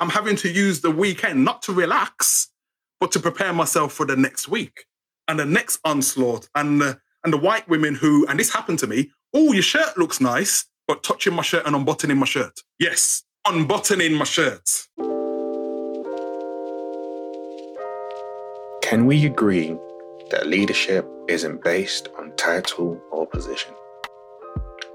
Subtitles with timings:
[0.00, 2.48] I'm having to use the weekend not to relax,
[3.00, 4.84] but to prepare myself for the next week
[5.26, 8.86] and the next onslaught and the, and the white women who, and this happened to
[8.86, 12.60] me, oh, your shirt looks nice, but touching my shirt and unbuttoning my shirt.
[12.78, 14.86] Yes, unbuttoning my shirt.
[18.82, 19.76] Can we agree
[20.30, 23.74] that leadership isn't based on title or position?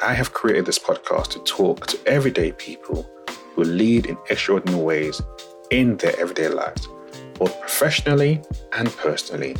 [0.01, 3.09] I have created this podcast to talk to everyday people
[3.55, 5.21] who lead in extraordinary ways
[5.69, 6.87] in their everyday lives,
[7.35, 8.41] both professionally
[8.73, 9.55] and personally,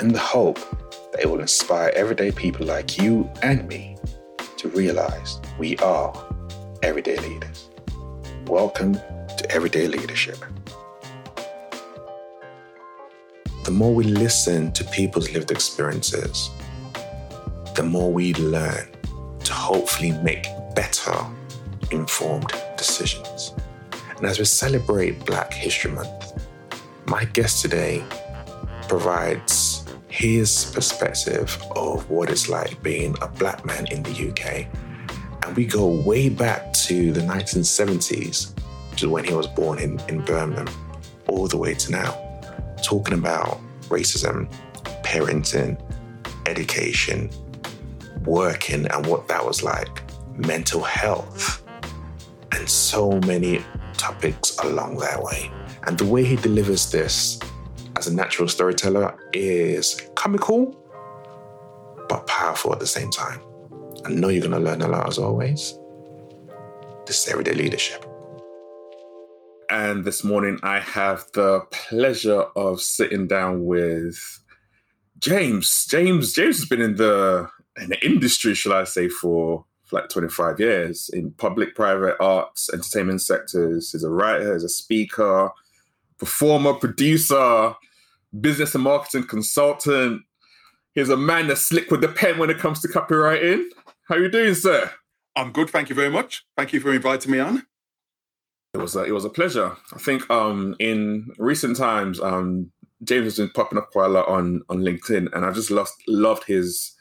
[0.00, 0.58] in the hope
[1.12, 3.96] that it will inspire everyday people like you and me
[4.58, 6.12] to realize we are
[6.82, 7.70] everyday leaders.
[8.46, 10.38] Welcome to Everyday Leadership.
[13.64, 16.50] The more we listen to people's lived experiences,
[17.74, 18.88] the more we learn
[19.44, 21.14] to hopefully make better
[21.90, 23.54] informed decisions.
[24.16, 26.46] And as we celebrate Black History Month,
[27.06, 28.04] my guest today
[28.88, 34.66] provides his perspective of what it's like being a black man in the UK.
[35.44, 38.58] And we go way back to the 1970s,
[38.90, 40.68] which is when he was born in, in Birmingham,
[41.28, 42.12] all the way to now,
[42.82, 44.52] talking about racism,
[45.02, 45.80] parenting,
[46.46, 47.30] education,
[48.24, 50.02] working, and what that was like,
[50.36, 51.62] mental health,
[52.98, 53.64] so many
[53.96, 55.48] topics along that way.
[55.86, 57.38] And the way he delivers this
[57.96, 60.76] as a natural storyteller is comical,
[62.08, 63.40] but powerful at the same time.
[64.04, 65.78] I know you're going to learn a lot as always.
[67.06, 68.04] This is Everyday Leadership.
[69.70, 74.18] And this morning, I have the pleasure of sitting down with
[75.20, 75.86] James.
[75.88, 77.48] James, James has been in the
[77.80, 83.22] in the industry, shall I say, for like 25 years in public, private, arts, entertainment
[83.22, 83.92] sectors.
[83.92, 85.50] He's a writer, he's a speaker,
[86.18, 87.74] performer, producer,
[88.40, 90.22] business and marketing consultant.
[90.94, 93.64] He's a man that's slick with the pen when it comes to copywriting.
[94.08, 94.90] How are you doing, sir?
[95.36, 96.44] I'm good, thank you very much.
[96.56, 97.64] Thank you for inviting me on.
[98.74, 99.76] It was a, it was a pleasure.
[99.94, 102.70] I think um, in recent times, um,
[103.04, 105.92] James has been popping up quite a lot on on LinkedIn, and I've just loved
[106.06, 106.94] loved his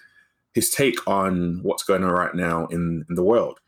[0.53, 3.59] his take on what's going on right now in, in the world.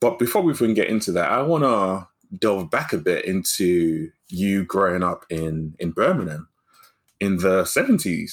[0.00, 2.08] But before we even get into that, I want to
[2.38, 6.48] delve back a bit into you growing up in in Birmingham
[7.20, 8.32] in the 70s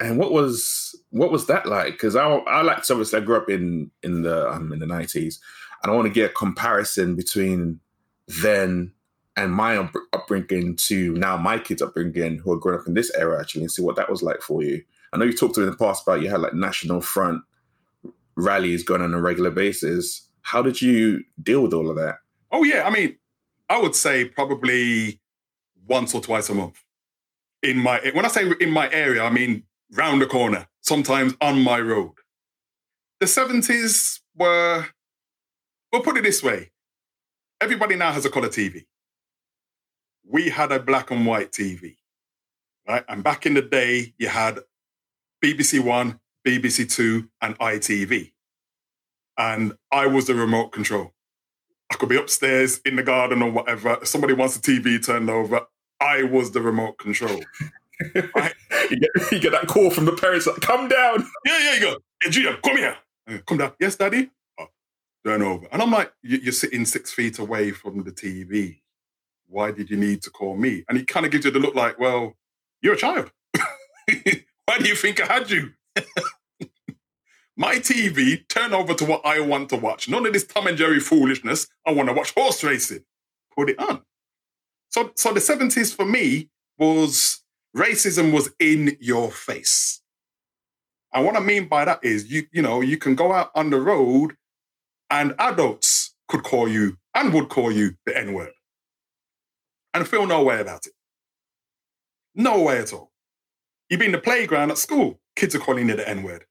[0.00, 1.92] and what was what was that like?
[1.92, 4.86] Because i i like to obviously i grew up in in the um, in the
[4.86, 5.38] 90s
[5.82, 7.80] and i want to get a comparison between
[8.42, 8.92] then
[9.36, 9.76] and my
[10.12, 13.70] upbringing to now my kids upbringing who are growing up in this era actually and
[13.70, 14.82] see what that was like for you
[15.12, 17.42] i know you talked to me in the past about you had like national front
[18.36, 22.16] rallies going on a regular basis how did you deal with all of that
[22.52, 23.16] oh yeah i mean
[23.68, 25.20] i would say probably
[25.86, 26.82] once or twice a month
[27.62, 31.62] in my when I say in my area, I mean round the corner, sometimes on
[31.62, 32.12] my road.
[33.18, 34.86] The 70s were,
[35.92, 36.70] we'll put it this way.
[37.60, 38.86] Everybody now has a color TV.
[40.26, 41.96] We had a black and white TV,
[42.88, 43.04] right?
[43.08, 44.60] And back in the day, you had
[45.44, 48.32] BBC One, BBC Two, and ITV.
[49.38, 51.12] And I was the remote control.
[51.90, 53.98] I could be upstairs in the garden or whatever.
[54.02, 55.62] If somebody wants the TV turned over,
[56.00, 57.40] I was the remote control.
[58.34, 58.54] right?
[58.90, 61.26] you, get, you, get, that call from the parents like, come down.
[61.44, 61.96] Yeah, yeah, you go.
[62.22, 62.96] Hey, Junior, come here.
[63.28, 63.72] Uh, come down.
[63.80, 64.30] Yes, daddy?
[64.58, 64.66] Oh,
[65.24, 65.66] turn over.
[65.72, 68.80] And I'm like, you're sitting six feet away from the TV.
[69.48, 70.84] Why did you need to call me?
[70.88, 72.34] And he kind of gives you the look like, well,
[72.82, 73.32] you're a child.
[74.70, 75.72] Why do you think I had you?
[77.56, 80.08] My TV, turn over to what I want to watch.
[80.08, 81.66] None of this Tom and Jerry foolishness.
[81.84, 83.00] I want to watch horse racing.
[83.52, 84.02] Put it on.
[84.90, 87.42] So, so the 70s for me was
[87.76, 90.02] racism was in your face.
[91.12, 93.70] And what I mean by that is you, you know, you can go out on
[93.70, 94.36] the road
[95.10, 98.52] and adults could call you and would call you the N-word.
[99.94, 100.92] And feel no way about it.
[102.36, 103.09] No way at all.
[103.90, 106.44] You be in the playground at school, kids are calling you the N-word.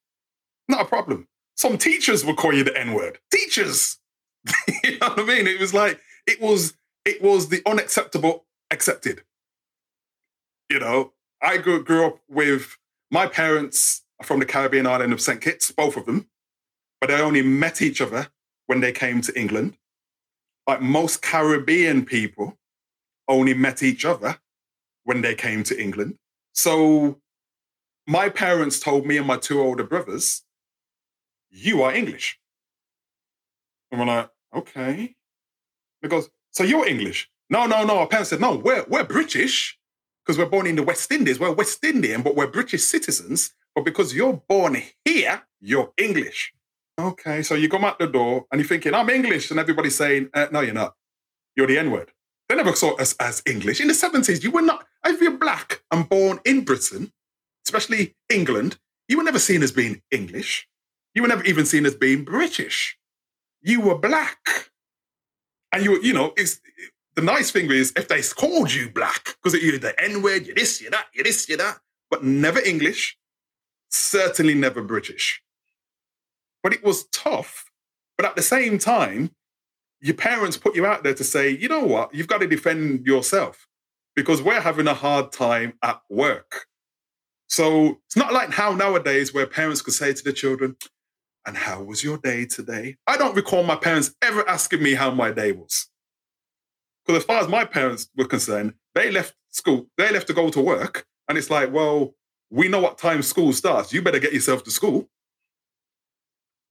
[0.68, 1.28] Not a problem.
[1.56, 3.20] Some teachers would call you the N-word.
[3.32, 3.98] Teachers.
[4.84, 5.48] you know what I mean?
[5.48, 6.74] It was like, it was
[7.06, 9.24] it was the unacceptable accepted.
[10.70, 12.78] You know, I grew, grew up with
[13.10, 15.42] my parents from the Caribbean island of St.
[15.42, 16.28] Kitts, both of them,
[17.02, 18.28] but they only met each other
[18.68, 19.76] when they came to England.
[20.68, 22.58] Like most Caribbean people
[23.28, 24.38] only met each other
[25.06, 26.18] when they came to England.
[26.54, 27.20] So
[28.10, 30.42] my parents told me and my two older brothers,
[31.52, 32.40] you are English.
[33.92, 35.16] And we're like, okay.
[36.02, 37.30] Because so you're English.
[37.52, 38.00] No, no, no.
[38.00, 39.78] Our parents said, no, we're, we're British
[40.26, 41.40] because we're born in the West Indies.
[41.40, 43.54] We're West Indian, but we're British citizens.
[43.76, 46.52] But because you're born here, you're English.
[47.00, 49.52] Okay, so you come out the door and you're thinking, I'm English.
[49.52, 50.96] And everybody's saying, uh, no, you're not.
[51.56, 52.12] You're the N word.
[52.48, 53.80] They never saw us as English.
[53.80, 57.12] In the 70s, you were not, if you're black and born in Britain,
[57.66, 58.78] especially England,
[59.08, 60.68] you were never seen as being English.
[61.14, 62.98] You were never even seen as being British.
[63.62, 64.38] You were black.
[65.72, 66.62] And you, you know, it's
[67.16, 70.82] the nice thing is if they called you black, because you're the N-word, you're this,
[70.82, 71.80] you're that, you're this, you're that,
[72.10, 73.18] but never English,
[73.90, 75.42] certainly never British.
[76.64, 77.66] But it was tough.
[78.18, 79.32] But at the same time,
[80.02, 83.06] your parents put you out there to say, you know what, you've got to defend
[83.06, 83.68] yourself
[84.16, 86.68] because we're having a hard time at work.
[87.50, 90.78] So it's not like how nowadays where parents could say to the children,
[91.46, 92.98] and how was your day today?
[93.07, 95.88] I don't recall my parents ever asking me how my day was.
[97.06, 100.50] Because as far as my parents were concerned, they left school, they left to go
[100.50, 101.06] to work.
[101.28, 102.13] And it's like, well,
[102.51, 103.92] we know what time school starts.
[103.94, 105.10] You better get yourself to school.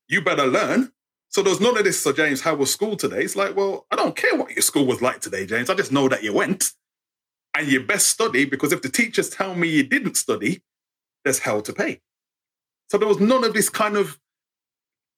[0.06, 0.92] You better learn.
[1.28, 3.22] So there's none of this, so James, how was school today?
[3.22, 5.68] It's like, well, I don't care what your school was like today, James.
[5.70, 6.72] I just know that you went.
[7.56, 10.62] And you best study because if the teachers tell me you didn't study,
[11.28, 12.00] there's hell to pay.
[12.90, 14.18] So there was none of this kind of,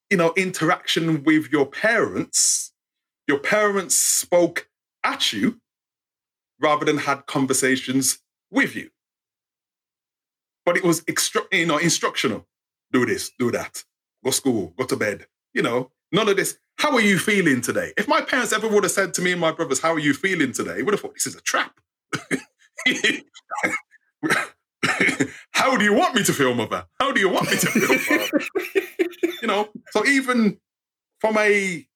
[0.09, 2.73] you know, interaction with your parents.
[3.27, 4.67] Your parents spoke
[5.05, 5.61] at you
[6.59, 8.19] rather than had conversations
[8.51, 8.89] with you.
[10.65, 12.45] But it was extra, you know, instructional.
[12.91, 13.85] Do this, do that.
[14.23, 15.27] Go school, go to bed.
[15.53, 16.57] You know, none of this.
[16.77, 17.93] How are you feeling today?
[17.97, 20.13] If my parents ever would have said to me and my brothers, "How are you
[20.13, 21.79] feeling today?" would have thought this is a trap.
[25.51, 26.85] How do you want me to feel, mother?
[26.99, 28.81] How do you want me to feel,
[29.41, 30.57] you know, so even
[31.19, 31.87] from a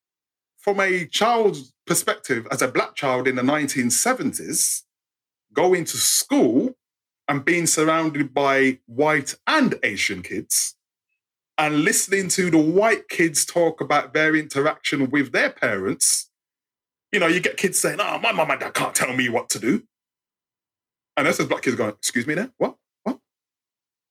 [0.59, 4.81] from a child's perspective, as a black child in the 1970s,
[5.53, 6.73] going to school
[7.27, 10.75] and being surrounded by white and Asian kids
[11.57, 16.29] and listening to the white kids talk about their interaction with their parents,
[17.11, 19.49] you know, you get kids saying, Oh, my mum and dad can't tell me what
[19.49, 19.83] to do.
[21.17, 22.51] And that's as black kids going, Excuse me there?
[22.57, 22.75] What?
[23.03, 23.19] What?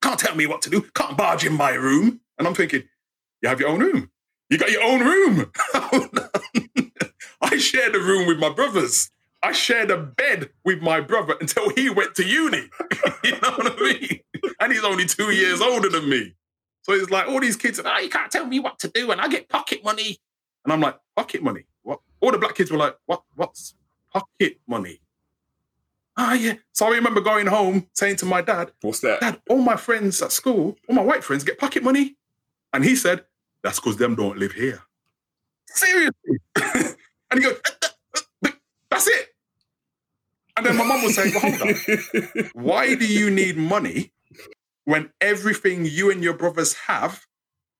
[0.02, 0.82] Can't tell me what to do.
[0.94, 2.20] Can't barge in my room.
[2.38, 2.84] And I'm thinking,
[3.42, 4.10] You have your own room.
[4.50, 5.50] You got your own room.
[7.42, 9.10] I shared a room with my brothers.
[9.42, 12.68] I shared a bed with my brother until he went to uni.
[13.24, 14.20] you know what I mean?
[14.60, 16.34] And he's only two years older than me.
[16.82, 19.20] So it's like all these kids, oh, you can't tell me what to do, and
[19.20, 20.18] I get pocket money.
[20.64, 21.64] And I'm like, pocket money?
[21.82, 22.00] What?
[22.20, 23.22] All the black kids were like, what?
[23.34, 23.74] What's
[24.12, 25.00] pocket money?
[26.16, 26.54] Ah, oh, yeah.
[26.72, 29.20] So I remember going home saying to my dad, What's that?
[29.20, 32.16] Dad, all my friends at school, all my white friends get pocket money.
[32.72, 33.24] And he said,
[33.62, 34.82] That's because them don't live here.
[35.66, 36.38] Seriously.
[36.56, 36.96] and
[37.34, 38.50] he goes, uh, uh, uh,
[38.90, 39.34] That's it.
[40.56, 42.50] And then my mum was saying, well, hold on.
[42.54, 44.12] Why do you need money
[44.84, 47.26] when everything you and your brothers have,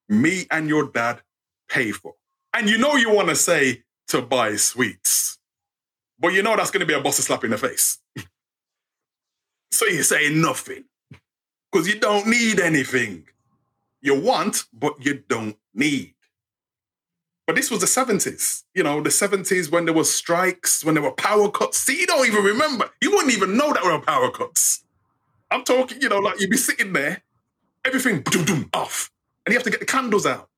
[0.09, 1.23] me and your dad
[1.69, 2.15] pay for?
[2.53, 5.39] And you know you want to say to buy sweets,
[6.19, 7.99] but you know that's going to be a bossy slap in the face.
[9.73, 10.85] so you're saying nothing
[11.71, 13.25] because you don't need anything.
[14.01, 16.15] You want, but you don't need.
[17.47, 21.03] But this was the 70s, you know, the 70s when there were strikes, when there
[21.03, 21.79] were power cuts.
[21.79, 22.89] See, you don't even remember.
[23.03, 24.85] You wouldn't even know that were power cuts.
[25.51, 27.23] I'm talking, you know, like you'd be sitting there,
[27.85, 28.25] everything
[28.73, 29.11] off,
[29.45, 30.49] and you have to get the candles out.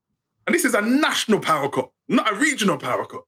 [0.47, 3.25] And this is a national power cut, not a regional power cut.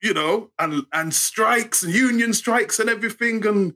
[0.00, 3.74] You know, and and strikes and union strikes and everything, and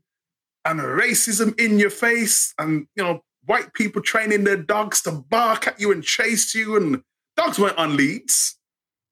[0.64, 5.66] and racism in your face, and you know, white people training their dogs to bark
[5.66, 7.02] at you and chase you, and
[7.36, 8.58] dogs weren't on leads.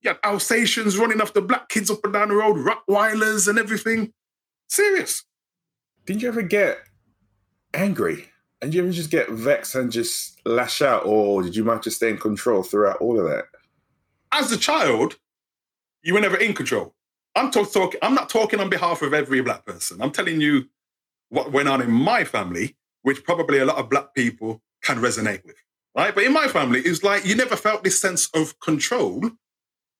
[0.02, 4.12] You had Alsatians running after black kids up and down the road, Rottweilers and everything.
[4.68, 5.24] Serious.
[6.06, 6.78] Did you ever get
[7.74, 8.26] angry?
[8.62, 11.84] And did you ever just get vexed and just lash out, or did you manage
[11.84, 13.46] to stay in control throughout all of that?
[14.32, 15.16] As a child,
[16.02, 16.94] you were never in control.
[17.34, 20.02] I'm talk, talk, I'm not talking on behalf of every black person.
[20.02, 20.66] I'm telling you
[21.28, 25.44] what went on in my family, which probably a lot of black people can resonate
[25.44, 25.56] with.
[25.96, 26.14] Right?
[26.14, 29.30] But in my family, it's like you never felt this sense of control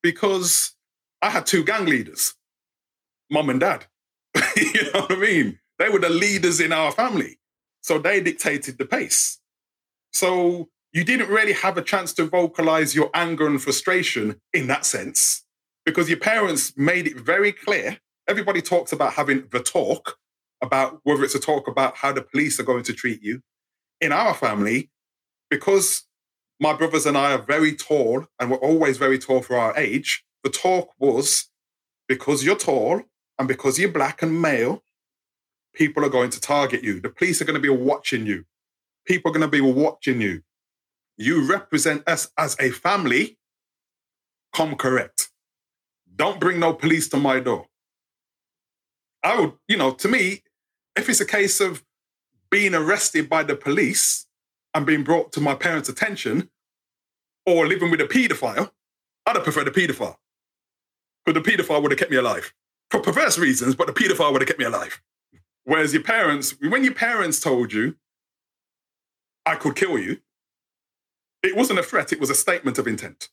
[0.02, 0.74] because
[1.22, 2.34] I had two gang leaders,
[3.30, 3.86] mom and dad.
[4.56, 5.58] you know what I mean?
[5.78, 7.38] They were the leaders in our family.
[7.82, 9.38] So they dictated the pace.
[10.12, 14.84] So you didn't really have a chance to vocalize your anger and frustration in that
[14.84, 15.44] sense
[15.90, 17.98] because your parents made it very clear.
[18.28, 20.18] Everybody talks about having the talk
[20.62, 23.42] about whether it's a talk about how the police are going to treat you.
[24.00, 24.90] In our family,
[25.50, 26.04] because
[26.60, 30.24] my brothers and I are very tall and we're always very tall for our age,
[30.44, 31.50] the talk was
[32.08, 33.02] because you're tall
[33.38, 34.82] And because you're black and male,
[35.74, 37.00] people are going to target you.
[37.00, 38.44] The police are going to be watching you.
[39.06, 40.42] People are going to be watching you.
[41.18, 43.38] You represent us as a family.
[44.54, 45.29] Come correct.
[46.20, 47.64] Don't bring no police to my door.
[49.22, 50.42] I would, you know, to me,
[50.94, 51.82] if it's a case of
[52.50, 54.26] being arrested by the police
[54.74, 56.50] and being brought to my parents' attention
[57.46, 58.70] or living with a paedophile,
[59.24, 60.16] I'd have preferred the paedophile.
[61.24, 62.52] Because the paedophile would have kept me alive.
[62.90, 65.00] For perverse reasons, but the paedophile would have kept me alive.
[65.64, 67.96] Whereas your parents, when your parents told you,
[69.46, 70.20] I could kill you,
[71.42, 73.30] it wasn't a threat, it was a statement of intent.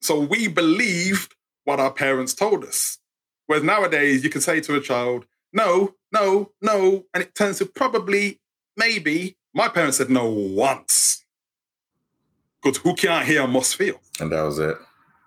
[0.00, 2.98] So we believed what our parents told us.
[3.46, 7.66] Whereas nowadays, you can say to a child, no, no, no, and it turns to
[7.66, 8.40] probably,
[8.76, 9.36] maybe.
[9.54, 11.24] My parents said no once.
[12.62, 14.00] Because who can't hear must feel.
[14.20, 14.76] And that was it.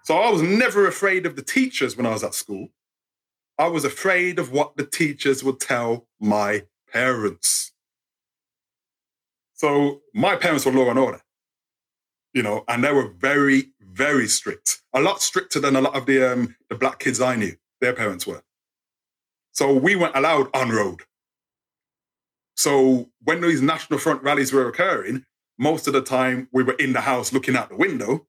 [0.04, 2.70] So I was never afraid of the teachers when I was at school.
[3.58, 7.72] I was afraid of what the teachers would tell my parents.
[9.54, 11.22] So my parents were law and order,
[12.34, 14.82] you know, and they were very, very strict.
[14.94, 17.56] A lot stricter than a lot of the um, the black kids I knew.
[17.82, 18.44] Their parents were.
[19.52, 21.04] So we weren't allowed on road.
[22.58, 25.26] So when these National Front rallies were occurring,
[25.58, 28.28] most of the time we were in the house looking out the window.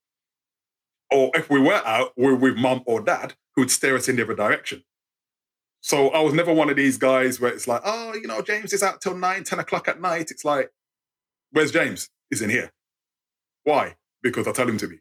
[1.11, 4.08] Or if we were out, we were with mom or dad who would stare us
[4.08, 4.82] in the other direction.
[5.80, 8.73] So I was never one of these guys where it's like, oh, you know, James
[8.73, 10.32] is out till nine, 10 o'clock at night.
[10.32, 10.73] It's like,
[11.52, 12.11] where's James?
[12.28, 12.73] He's in here.
[13.62, 13.94] Why?
[14.20, 15.00] Because I tell him to be.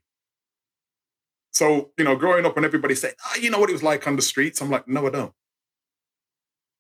[1.56, 4.06] So, you know, growing up and everybody said, oh, you know what it was like
[4.08, 4.62] on the streets?
[4.62, 5.32] I'm like, no, I don't.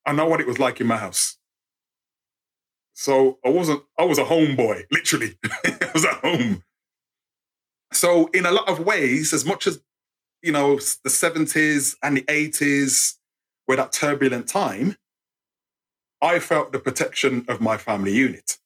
[0.06, 1.38] I know what it was like in my house.
[2.94, 5.38] So I wasn't, I was a homeboy, literally.
[5.46, 6.62] I was at home.
[7.94, 9.80] So in a lot of ways, as much as,
[10.42, 13.16] you know, the 70s and the 80s
[13.70, 14.98] were that turbulent time,
[16.22, 18.58] I felt the protection of my family unit.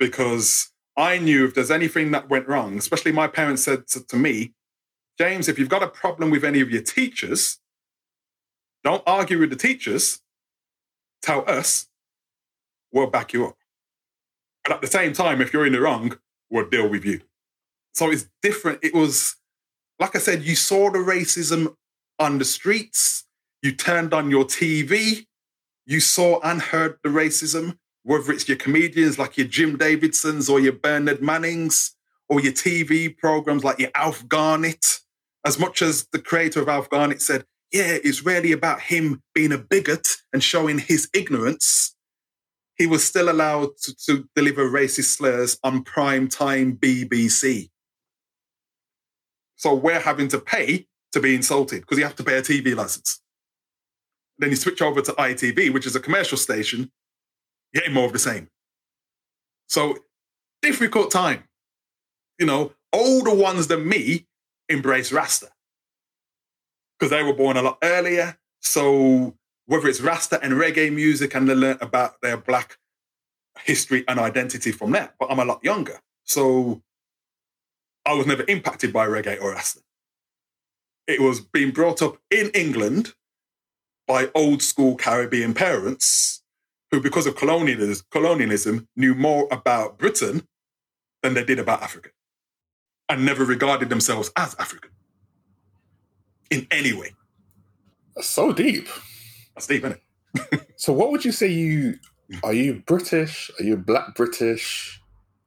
[0.00, 4.16] Because I knew if there's anything that went wrong, especially my parents said to, to
[4.16, 4.54] me,
[5.18, 7.58] James, if you've got a problem with any of your teachers,
[8.82, 10.20] don't argue with the teachers.
[11.20, 11.86] Tell us,
[12.92, 13.56] we'll back you up.
[14.64, 16.18] But at the same time, if you're in the wrong,
[16.50, 17.20] we'll deal with you.
[17.94, 18.80] So it's different.
[18.82, 19.36] It was,
[19.98, 21.76] like I said, you saw the racism
[22.18, 23.24] on the streets,
[23.62, 25.26] you turned on your TV,
[25.86, 30.60] you saw and heard the racism, whether it's your comedians like your Jim Davidsons or
[30.60, 31.96] your Bernard Mannings
[32.28, 35.00] or your TV programs like your Alf Garnett.
[35.44, 39.52] As much as the creator of Alf Garnett said, yeah, it's really about him being
[39.52, 41.96] a bigot and showing his ignorance.
[42.76, 47.70] He was still allowed to, to deliver racist slurs on prime time BBC.
[49.56, 52.74] So we're having to pay to be insulted because you have to pay a TV
[52.74, 53.20] license.
[54.38, 56.90] Then you switch over to ITV, which is a commercial station,
[57.72, 58.48] getting more of the same.
[59.68, 59.96] So
[60.62, 61.44] difficult time.
[62.38, 64.26] You know, older ones than me
[64.72, 65.48] embrace Rasta
[66.98, 68.38] because they were born a lot earlier.
[68.60, 69.34] So
[69.66, 72.78] whether it's Rasta and reggae music, and they learn about their black
[73.64, 75.14] history and identity from that.
[75.18, 76.82] But I'm a lot younger, so
[78.06, 79.80] I was never impacted by reggae or Rasta.
[81.06, 83.14] It was being brought up in England
[84.06, 86.42] by old school Caribbean parents
[86.90, 90.46] who, because of colonialism, colonialism knew more about Britain
[91.22, 92.10] than they did about Africa
[93.12, 94.90] and never regarded themselves as African
[96.50, 97.12] in any way.
[98.16, 98.88] That's so deep.
[99.54, 100.00] That's deep, isn't
[100.52, 100.66] it?
[100.76, 101.98] so, what would you say you
[102.42, 102.54] are?
[102.54, 103.50] You British?
[103.58, 105.00] Are you Black British?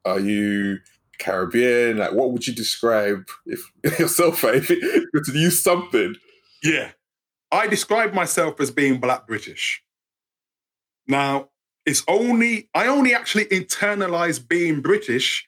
[0.05, 0.77] Are you
[1.17, 1.97] Caribbean?
[1.97, 6.15] Like, what would you describe if yourself if you to use something?
[6.63, 6.91] Yeah,
[7.51, 9.83] I describe myself as being Black British.
[11.07, 11.49] Now,
[11.85, 15.47] it's only I only actually internalized being British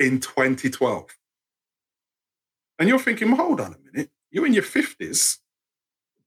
[0.00, 1.10] in 2012.
[2.78, 5.38] And you're thinking, well, hold on a minute you're in your 50s,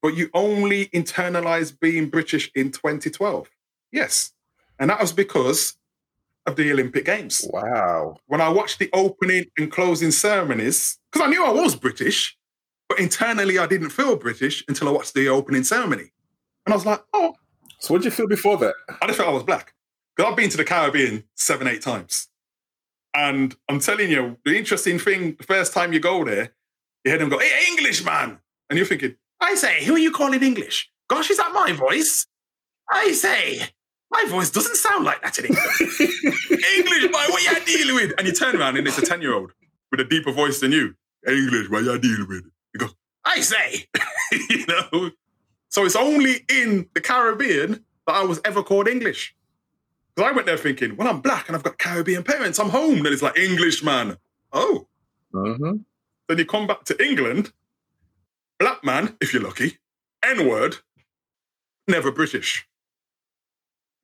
[0.01, 3.50] but you only internalized being British in 2012.
[3.92, 4.32] Yes.
[4.80, 5.77] And that was because
[6.46, 7.46] of the Olympic Games.
[7.51, 8.16] Wow.
[8.27, 12.38] When I watched the opening and closing ceremonies, because I knew I was British,
[12.88, 16.10] but internally I didn't feel British until I watched the opening ceremony.
[16.66, 17.36] And I was like, oh.
[17.80, 18.74] So what did you feel before that?
[19.01, 19.74] I just felt I was black.
[20.16, 22.30] Because I've been to the Caribbean seven, eight times.
[23.18, 26.52] And I'm telling you, the interesting thing, the first time you go there,
[27.04, 28.38] you hear them go, hey, English man.
[28.70, 30.92] And you're thinking, I say, who are you calling English?
[31.10, 32.28] Gosh, is that my voice?
[32.92, 33.62] I say,
[34.12, 35.82] my voice doesn't sound like that in English.
[36.78, 38.14] English boy, what you dealing with?
[38.20, 39.52] And you turn around and it's a 10 year old
[39.90, 40.94] with a deeper voice than you.
[41.28, 42.44] English, what you dealing with?
[42.72, 42.94] He goes,
[43.26, 43.86] I say,
[44.50, 45.10] you know.
[45.70, 49.36] So it's only in the Caribbean that I was ever called English.
[50.18, 52.58] Because I went there thinking, well, I'm black and I've got Caribbean parents.
[52.58, 53.04] I'm home.
[53.04, 54.18] Then it's like English man.
[54.52, 54.88] Oh.
[55.32, 55.78] Mm-hmm.
[56.28, 57.54] Then you come back to England,
[58.60, 59.78] black man, if you're lucky,
[60.24, 60.78] N word,
[61.88, 62.68] never British.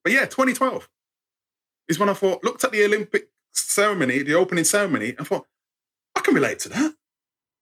[0.04, 0.88] But yeah, 2012
[1.88, 5.48] is when I thought, looked at the Olympic ceremony, the opening ceremony, and thought,
[6.16, 6.94] I can relate to that.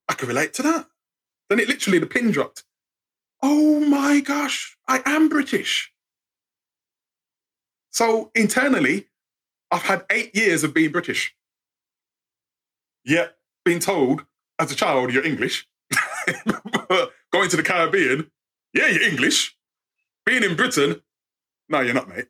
[0.09, 0.87] I can relate to that.
[1.49, 2.65] Then it literally, the pin dropped.
[3.41, 5.90] Oh my gosh, I am British.
[7.91, 9.07] So internally,
[9.69, 11.35] I've had eight years of being British.
[13.03, 14.25] Yet being told
[14.59, 15.67] as a child you're English,
[17.31, 18.29] going to the Caribbean,
[18.73, 19.55] yeah, you're English.
[20.25, 21.01] Being in Britain,
[21.67, 22.27] no, you're not, mate.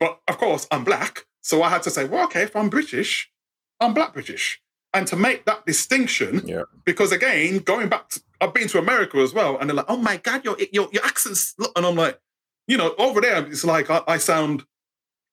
[0.00, 1.26] But of course, I'm black.
[1.42, 3.30] So I had to say, well, okay, if I'm British,
[3.80, 4.60] I'm black British.
[4.94, 6.62] And to make that distinction, Yeah.
[6.84, 9.96] because again, going back, to, I've been to America as well, and they're like, "Oh
[9.98, 12.18] my god, your your your accents," and I'm like,
[12.66, 14.64] you know, over there, it's like I, I sound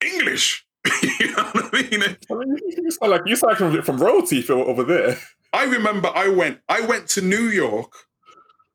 [0.03, 0.65] English.
[1.19, 2.03] you know what I mean?
[2.03, 5.17] I mean, you sound like you sound like from, from royalty over there.
[5.53, 7.93] I remember I went I went to New York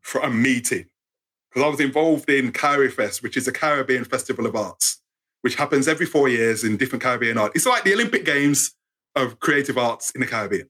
[0.01, 0.87] for a meeting
[1.51, 5.03] because I was involved in CariFest, which is a Caribbean festival of arts,
[5.43, 7.53] which happens every four years in different Caribbean art.
[7.55, 8.75] It's like the Olympic Games
[9.15, 10.69] of creative arts in the Caribbean.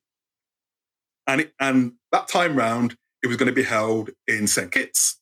[1.26, 4.72] And it, and that time round, it was going to be held in St.
[4.72, 5.20] Kitts.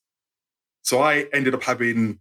[0.83, 2.21] So I ended up having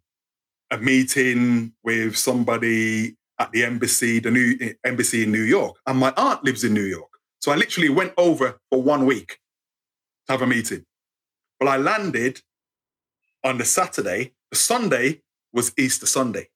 [0.71, 6.13] a meeting with somebody at the embassy, the new embassy in New York, and my
[6.17, 7.09] aunt lives in New York.
[7.39, 9.39] So I literally went over for one week
[10.25, 10.85] to have a meeting.
[11.59, 12.41] Well, I landed
[13.43, 14.33] on the Saturday.
[14.51, 15.21] The Sunday
[15.53, 16.49] was Easter Sunday.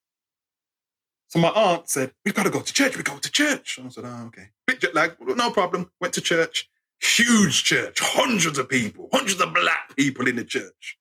[1.27, 2.97] So my aunt said, We've got to go to church.
[2.97, 3.79] We go to church.
[3.83, 4.49] I said, Oh, okay.
[4.65, 5.91] Bit jet lag, no problem.
[6.01, 6.69] Went to church.
[7.01, 10.97] Huge church, hundreds of people, hundreds of black people in the church.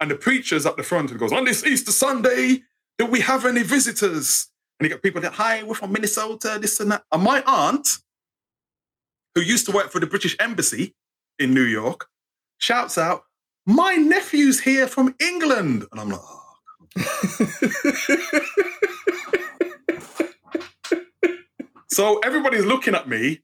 [0.00, 2.62] And the preacher's at the front and goes, On this Easter Sunday,
[2.98, 4.48] do we have any visitors?
[4.78, 7.04] And you get people that, Hi, we're from Minnesota, this and that.
[7.12, 7.88] And my aunt,
[9.34, 10.94] who used to work for the British Embassy
[11.38, 12.08] in New York,
[12.58, 13.22] shouts out,
[13.64, 15.86] My nephew's here from England.
[15.90, 16.42] And I'm like, oh.
[21.96, 23.40] So everybody's looking at me,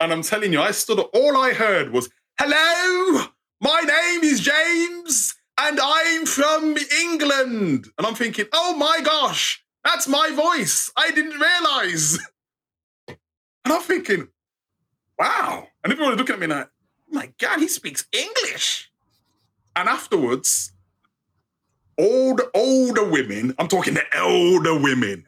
[0.00, 1.10] and I'm telling you, I stood up.
[1.12, 2.08] All I heard was,
[2.38, 3.26] Hello,
[3.60, 7.88] my name is James, and I'm from England.
[7.98, 10.90] And I'm thinking, Oh my gosh, that's my voice.
[10.96, 12.18] I didn't realize.
[13.62, 14.28] And I'm thinking,
[15.18, 15.68] Wow.
[15.84, 18.90] And everyone looking at me like, Oh my God, he speaks English.
[19.76, 20.72] And afterwards,
[21.98, 25.26] all the older women, I'm talking the elder women,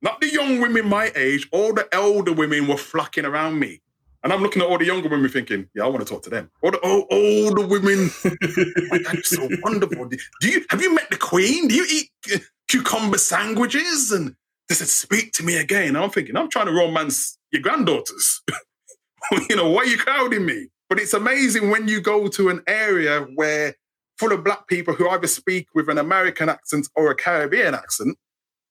[0.00, 3.82] not the young women my age, all the elder women were flocking around me.
[4.26, 6.30] And I'm looking at all the younger women thinking, yeah, I want to talk to
[6.30, 6.50] them.
[6.60, 10.08] All the women, oh my God, you're so wonderful.
[10.40, 11.68] Do you have you met the Queen?
[11.68, 14.10] Do you eat cucumber sandwiches?
[14.10, 14.34] And
[14.68, 15.90] they said, speak to me again.
[15.90, 18.42] And I'm thinking, I'm trying to romance your granddaughters.
[19.48, 20.70] you know, why are you crowding me?
[20.88, 23.76] But it's amazing when you go to an area where
[24.18, 28.18] full of black people who either speak with an American accent or a Caribbean accent,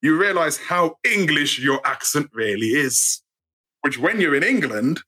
[0.01, 3.21] you realize how English your accent really is.
[3.83, 4.99] Which, when you're in England,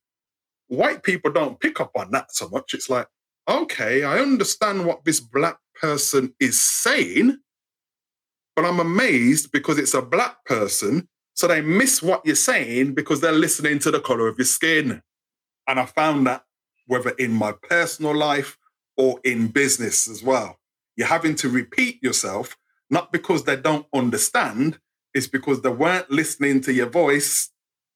[0.67, 2.73] white people don't pick up on that so much.
[2.73, 3.07] It's like,
[3.47, 7.37] okay, I understand what this black person is saying,
[8.55, 11.07] but I'm amazed because it's a black person.
[11.33, 15.01] So they miss what you're saying because they're listening to the color of your skin.
[15.67, 16.43] And I found that
[16.87, 18.57] whether in my personal life
[18.97, 20.57] or in business as well.
[20.95, 22.57] You're having to repeat yourself,
[22.89, 24.79] not because they don't understand,
[25.13, 27.51] it's because they weren't listening to your voice,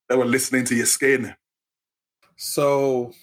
[0.09, 1.35] they were listening to your skin.
[2.43, 3.13] So,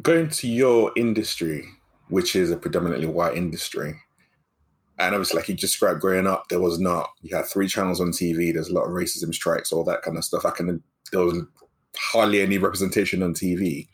[0.00, 1.68] going to your industry,
[2.08, 4.00] which is a predominantly white industry,
[4.96, 8.12] and obviously, like you described growing up, there was not, you had three channels on
[8.12, 10.46] TV, there's a lot of racism strikes, all that kind of stuff.
[10.46, 11.42] I can, there was
[11.96, 13.88] hardly any representation on TV.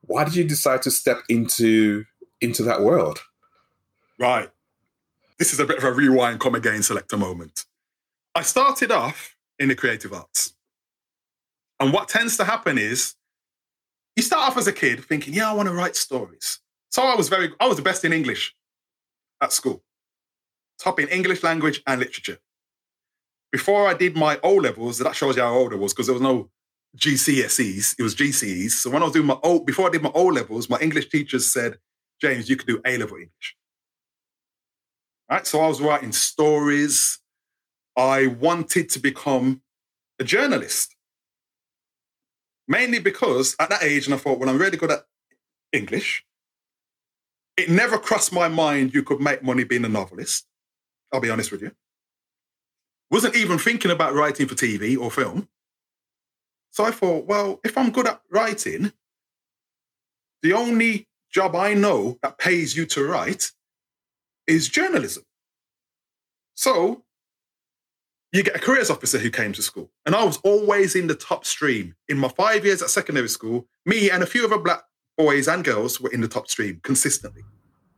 [0.00, 2.04] Why did you decide to step into
[2.40, 3.20] into that world?
[4.18, 4.50] Right.
[5.38, 7.64] This is a bit of a rewind, come again, selector moment.
[8.34, 10.54] I started off in the creative arts.
[11.80, 13.14] And what tends to happen is
[14.16, 16.60] you start off as a kid thinking, yeah, I want to write stories.
[16.90, 18.54] So I was very, I was the best in English
[19.40, 19.82] at school,
[20.78, 22.38] top in English language and literature.
[23.50, 26.14] Before I did my O levels, that shows you how old I was because there
[26.14, 26.50] was no
[26.96, 28.70] GCSEs, it was GCEs.
[28.70, 31.08] So when I was doing my O, before I did my O levels, my English
[31.08, 31.78] teachers said,
[32.20, 33.56] James, you could do A level English.
[35.30, 35.46] Right?
[35.46, 37.18] So I was writing stories.
[37.96, 39.62] I wanted to become
[40.20, 40.93] a journalist.
[42.66, 45.04] Mainly because at that age, and I thought, well, I'm really good at
[45.72, 46.24] English.
[47.56, 50.46] It never crossed my mind you could make money being a novelist.
[51.12, 51.72] I'll be honest with you.
[53.10, 55.48] Wasn't even thinking about writing for TV or film.
[56.70, 58.92] So I thought, well, if I'm good at writing,
[60.42, 63.52] the only job I know that pays you to write
[64.46, 65.24] is journalism.
[66.54, 67.04] So
[68.34, 69.90] you get a careers officer who came to school.
[70.04, 71.94] And I was always in the top stream.
[72.08, 74.82] In my five years at secondary school, me and a few other black
[75.16, 77.42] boys and girls were in the top stream consistently.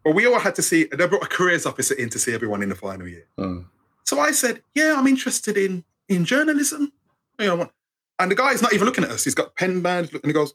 [0.05, 2.62] But we all had to see, they brought a careers officer in to see everyone
[2.62, 3.27] in the final year.
[3.38, 3.64] Mm.
[4.05, 6.92] So I said, yeah, I'm interested in, in journalism.
[7.38, 7.70] You know,
[8.18, 9.25] and the guy's not even looking at us.
[9.25, 10.53] He's got pen band and he goes,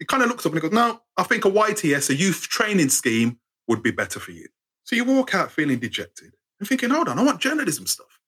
[0.00, 2.48] he kind of looks up and he goes, no, I think a YTS, a youth
[2.48, 3.38] training scheme,
[3.68, 4.48] would be better for you.
[4.82, 8.19] So you walk out feeling dejected and thinking, hold on, I want journalism stuff.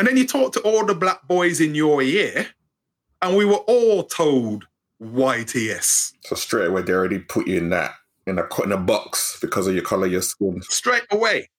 [0.00, 2.46] And then you talk to all the black boys in your year,
[3.20, 4.66] and we were all told
[5.02, 6.14] YTS.
[6.24, 9.66] So straight away, they already put you in that in a in a box because
[9.66, 10.62] of your color, your skin.
[10.62, 11.50] Straight away.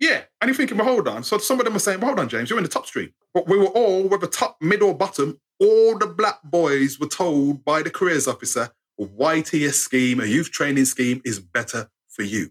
[0.00, 0.22] Yeah.
[0.40, 1.22] And you're thinking, well, hold on.
[1.22, 3.12] So some of them are saying, well, hold on, James, you're in the top stream.
[3.32, 7.64] But we were all, whether top, mid, or bottom, all the black boys were told
[7.64, 12.50] by the careers officer, a YTS scheme, a youth training scheme is better for you.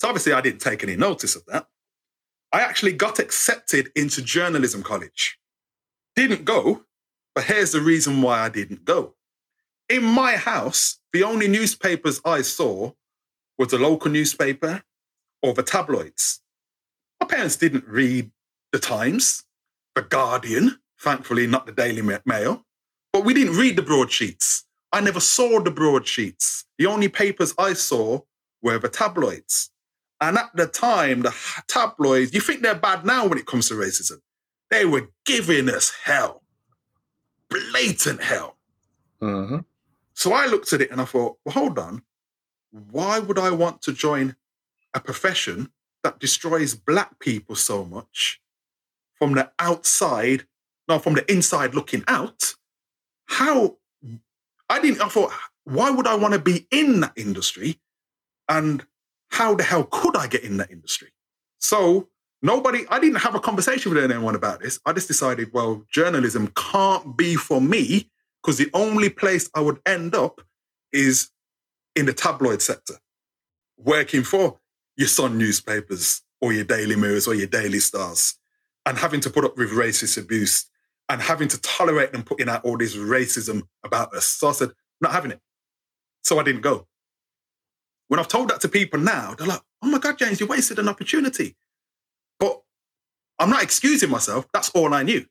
[0.00, 1.68] So obviously I didn't take any notice of that.
[2.52, 5.38] I actually got accepted into journalism college.
[6.16, 6.84] Didn't go,
[7.34, 9.14] but here's the reason why I didn't go.
[9.88, 12.92] In my house, the only newspapers I saw
[13.58, 14.82] was the local newspaper
[15.42, 16.40] or the tabloids.
[17.20, 18.30] My parents didn't read
[18.72, 19.44] the Times,
[19.94, 22.64] the Guardian, thankfully not the Daily Mail,
[23.12, 24.64] but we didn't read the broadsheets.
[24.92, 26.64] I never saw the broadsheets.
[26.78, 28.20] The only papers I saw
[28.62, 29.69] were the tabloids.
[30.20, 31.34] And at the time, the
[31.66, 34.18] tabloids, you think they're bad now when it comes to racism.
[34.70, 36.42] They were giving us hell,
[37.48, 38.56] blatant hell.
[39.20, 39.58] Mm-hmm.
[40.14, 42.02] So I looked at it and I thought, well, hold on.
[42.70, 44.36] Why would I want to join
[44.94, 45.70] a profession
[46.02, 48.40] that destroys black people so much
[49.14, 50.46] from the outside,
[50.88, 52.54] no, from the inside looking out?
[53.24, 53.78] How
[54.68, 55.32] I didn't, I thought,
[55.64, 57.80] why would I want to be in that industry?
[58.48, 58.86] And
[59.30, 61.08] how the hell could I get in that industry?
[61.58, 62.08] So
[62.42, 64.80] nobody, I didn't have a conversation with anyone about this.
[64.84, 68.10] I just decided, well, journalism can't be for me
[68.42, 70.40] because the only place I would end up
[70.92, 71.30] is
[71.94, 72.94] in the tabloid sector,
[73.76, 74.58] working for
[74.96, 78.36] your Sun newspapers or your Daily Mirrors or your Daily Stars
[78.86, 80.66] and having to put up with racist abuse
[81.08, 84.26] and having to tolerate them putting out all this racism about us.
[84.26, 85.40] So I said, not having it.
[86.22, 86.86] So I didn't go.
[88.10, 90.80] When I've told that to people now, they're like, oh my God, James, you wasted
[90.80, 91.54] an opportunity.
[92.40, 92.60] But
[93.38, 94.48] I'm not excusing myself.
[94.52, 95.26] That's all I knew.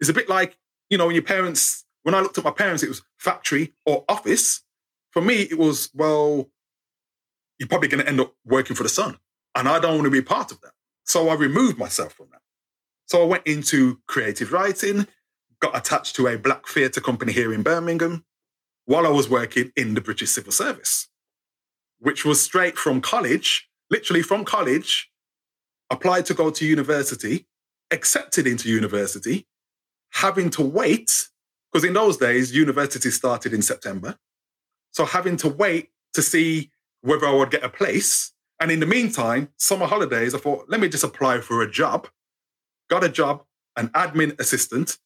[0.00, 0.58] It's a bit like,
[0.90, 4.04] you know, when your parents, when I looked at my parents, it was factory or
[4.06, 4.60] office.
[5.12, 6.50] For me, it was, well,
[7.58, 9.16] you're probably going to end up working for the sun.
[9.54, 10.72] And I don't want to be part of that.
[11.06, 12.42] So I removed myself from that.
[13.06, 15.06] So I went into creative writing,
[15.58, 18.26] got attached to a black theatre company here in Birmingham
[18.84, 21.09] while I was working in the British Civil Service
[22.00, 25.10] which was straight from college, literally from college,
[25.90, 27.46] applied to go to university,
[27.90, 29.46] accepted into university,
[30.12, 31.28] having to wait,
[31.70, 34.16] because in those days, university started in September.
[34.92, 36.70] So having to wait to see
[37.02, 38.32] whether I would get a place.
[38.60, 42.08] And in the meantime, summer holidays, I thought, let me just apply for a job.
[42.88, 43.44] Got a job,
[43.76, 44.98] an admin assistant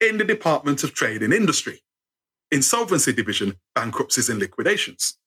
[0.00, 1.82] in the Department of Trade and Industry,
[2.50, 5.18] Insolvency Division, Bankruptcies and Liquidations.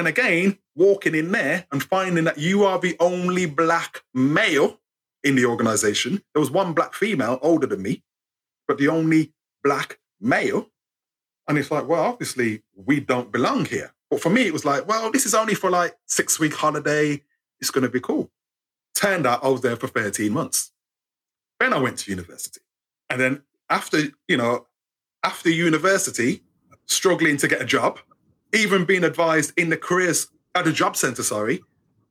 [0.00, 4.80] And again, walking in there and finding that you are the only black male
[5.22, 6.22] in the organization.
[6.32, 8.02] There was one black female older than me,
[8.66, 10.70] but the only black male.
[11.46, 13.92] And it's like, well, obviously we don't belong here.
[14.10, 17.22] But for me, it was like, well, this is only for like six week holiday.
[17.60, 18.30] It's going to be cool.
[18.94, 20.72] Turned out I was there for 13 months.
[21.58, 22.62] Then I went to university.
[23.10, 24.66] And then after, you know,
[25.22, 26.40] after university,
[26.86, 28.00] struggling to get a job,
[28.52, 31.62] even being advised in the careers at a job center, sorry,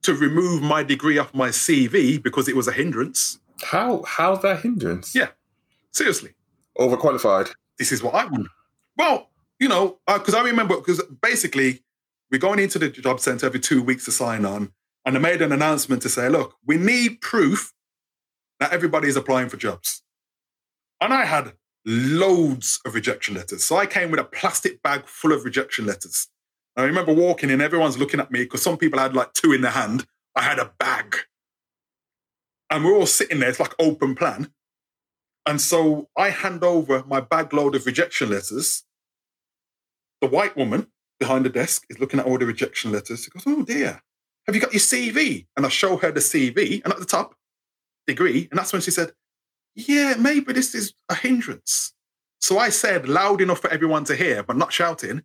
[0.03, 3.39] to remove my degree off my CV because it was a hindrance.
[3.63, 5.13] How how's that hindrance?
[5.13, 5.29] Yeah,
[5.91, 6.31] seriously.
[6.77, 7.51] Overqualified.
[7.77, 8.47] This is what I want.
[8.97, 11.83] Well, you know, because uh, I remember because basically
[12.31, 14.71] we're going into the job center every two weeks to sign on,
[15.05, 17.73] and they made an announcement to say, look, we need proof
[18.59, 20.03] that everybody is applying for jobs.
[21.01, 21.53] And I had
[21.85, 23.63] loads of rejection letters.
[23.63, 26.27] So I came with a plastic bag full of rejection letters.
[26.75, 29.61] I remember walking in, everyone's looking at me because some people had like two in
[29.61, 30.05] their hand.
[30.35, 31.15] I had a bag.
[32.69, 34.51] And we're all sitting there, it's like open plan.
[35.45, 38.83] And so I hand over my bag load of rejection letters.
[40.21, 40.87] The white woman
[41.19, 43.23] behind the desk is looking at all the rejection letters.
[43.23, 44.01] She goes, Oh dear,
[44.45, 45.47] Have you got your CV?
[45.57, 47.35] And I show her the CV, and at the top,
[48.07, 48.47] degree.
[48.51, 49.11] And that's when she said,
[49.75, 51.93] Yeah, maybe this is a hindrance.
[52.39, 55.23] So I said, loud enough for everyone to hear, but not shouting,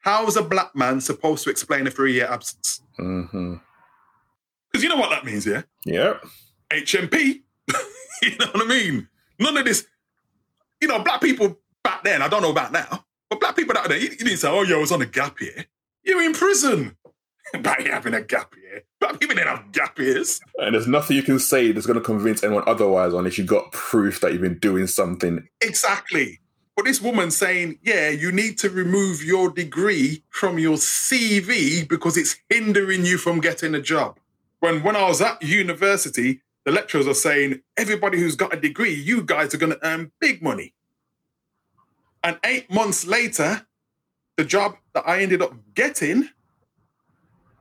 [0.00, 2.82] How is a black man supposed to explain a three year absence?
[2.98, 3.54] Mm-hmm.
[4.70, 5.62] Because you know what that means, yeah?
[5.84, 6.24] Yep.
[6.70, 7.42] HMP.
[8.22, 9.08] you know what I mean?
[9.38, 9.86] None of this,
[10.80, 13.88] you know, black people back then, I don't know about now, but black people back
[13.88, 15.66] then, you, you didn't say, oh, yo, I was on a gap here.
[16.02, 16.96] You're in prison.
[17.62, 18.82] By having a gap year.
[18.98, 20.40] Black people didn't have gap years.
[20.58, 23.70] And there's nothing you can say that's going to convince anyone otherwise unless you've got
[23.70, 25.46] proof that you've been doing something.
[25.60, 26.40] Exactly.
[26.74, 32.16] But this woman saying, yeah, you need to remove your degree from your CV because
[32.16, 34.18] it's hindering you from getting a job.
[34.58, 38.94] When when I was at university, the lecturers are saying, everybody who's got a degree,
[38.94, 40.74] you guys are going to earn big money.
[42.24, 43.66] And eight months later,
[44.36, 46.28] the job that I ended up getting,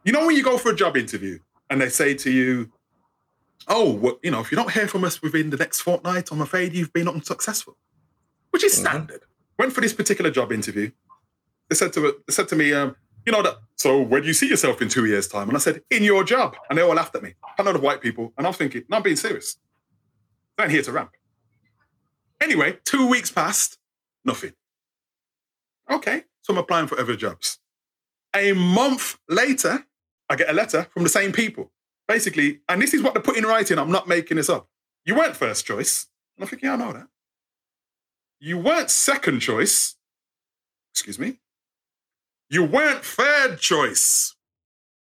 [0.03, 1.39] you know, when you go for a job interview
[1.69, 2.71] and they say to you,
[3.67, 6.41] oh, well, you know, if you don't hear from us within the next fortnight, I'm
[6.41, 7.77] afraid you've been unsuccessful,
[8.51, 8.79] which is Mhm.
[8.79, 9.21] standard.
[9.57, 10.91] Went for this particular job interview.
[11.69, 13.57] They said to they said to me, um, you know that.
[13.77, 15.47] So where do you see yourself in two years' time?
[15.47, 16.57] And I said, in your job.
[16.69, 17.35] And they all laughed at me.
[17.57, 19.57] A lot of white people, and I'm thinking, no, I'm being serious.
[20.57, 21.11] I'm here to ramp.
[22.41, 23.77] Anyway, two weeks passed,
[24.25, 24.53] nothing.
[25.89, 27.59] Okay, so I'm applying for other jobs.
[28.35, 29.85] A month later,
[30.29, 31.71] I get a letter from the same people.
[32.07, 33.79] Basically, and this is what they put in writing.
[33.79, 34.67] I'm not making this up.
[35.05, 36.07] You weren't first choice.
[36.35, 37.07] And I'm thinking, yeah, I know that.
[38.39, 39.95] You weren't second choice.
[40.93, 41.39] Excuse me.
[42.49, 44.35] You weren't third choice.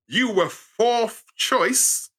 [0.07, 2.09] You were fourth choice.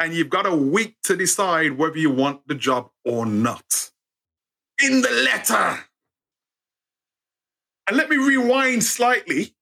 [0.00, 3.90] And you've got a week to decide whether you want the job or not.
[4.82, 5.84] In the letter.
[7.86, 9.54] And let me rewind slightly.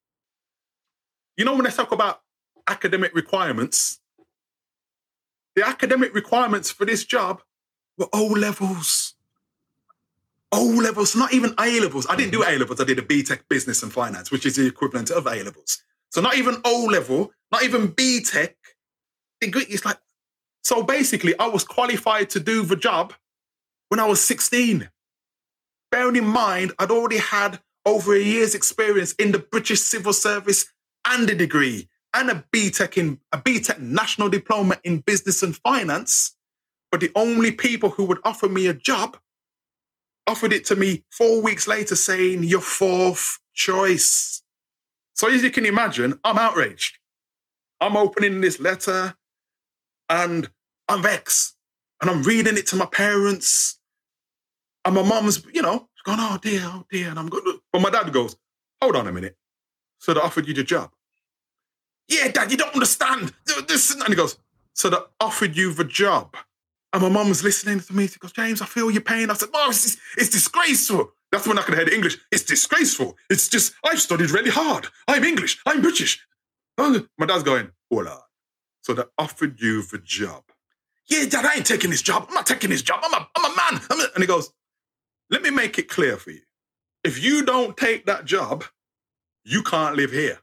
[1.37, 2.20] You know, when I talk about
[2.66, 4.00] academic requirements,
[5.55, 7.42] the academic requirements for this job
[7.96, 9.14] were O levels.
[10.53, 12.07] O levels, not even A levels.
[12.09, 12.81] I didn't do A levels.
[12.81, 15.83] I did a BTEC business and finance, which is the equivalent of A levels.
[16.11, 18.55] So not even O level, not even BTEC.
[19.40, 19.98] It's like,
[20.62, 23.12] so basically, I was qualified to do the job
[23.88, 24.88] when I was 16.
[25.90, 30.66] Bearing in mind, I'd already had over a year's experience in the British civil service
[31.05, 36.37] and a degree and a BTEC in a BTEC national diploma in business and finance.
[36.90, 39.18] But the only people who would offer me a job
[40.27, 44.42] offered it to me four weeks later saying, your fourth choice.
[45.14, 46.98] So as you can imagine, I'm outraged.
[47.81, 49.14] I'm opening this letter
[50.09, 50.48] and
[50.88, 51.57] I'm vexed.
[52.00, 53.79] And I'm reading it to my parents.
[54.85, 57.11] And my mom's, you know, going, oh dear, oh dear.
[57.11, 58.37] And I'm going, but my dad goes,
[58.81, 59.37] hold on a minute.
[59.98, 60.90] So they offered you the job.
[62.08, 63.32] Yeah, dad, you don't understand.
[63.66, 64.38] This, and he goes,
[64.74, 66.36] so they offered you the job.
[66.92, 68.06] And my mum was listening to me.
[68.06, 69.30] She goes, James, I feel your pain.
[69.30, 71.12] I said, oh, it's, it's disgraceful.
[71.32, 72.18] That's when I could hear the English.
[72.30, 73.16] It's disgraceful.
[73.28, 74.86] It's just, I've studied really hard.
[75.08, 75.60] I'm English.
[75.66, 76.24] I'm British.
[76.78, 78.22] Oh, My dad's going, hola.
[78.82, 80.44] So they offered you the job.
[81.08, 82.26] Yeah, dad, I ain't taking this job.
[82.28, 83.00] I'm not taking this job.
[83.02, 83.82] I'm a, I'm a man.
[83.90, 84.52] I'm a, and he goes,
[85.30, 86.42] let me make it clear for you.
[87.02, 88.64] If you don't take that job,
[89.44, 90.38] you can't live here.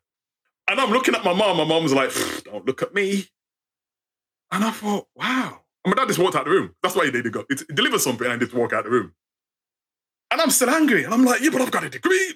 [0.67, 1.58] And I'm looking at my mom.
[1.58, 2.12] My mom's like,
[2.43, 3.26] don't look at me.
[4.52, 5.62] And I thought, wow.
[5.84, 6.76] And my dad just walked out the room.
[6.84, 7.32] That's why he did.
[7.32, 9.13] Go, he deliver something and just walk out the room.
[10.30, 11.04] And I'm still angry.
[11.04, 12.34] And I'm like, yeah, but I've got a degree.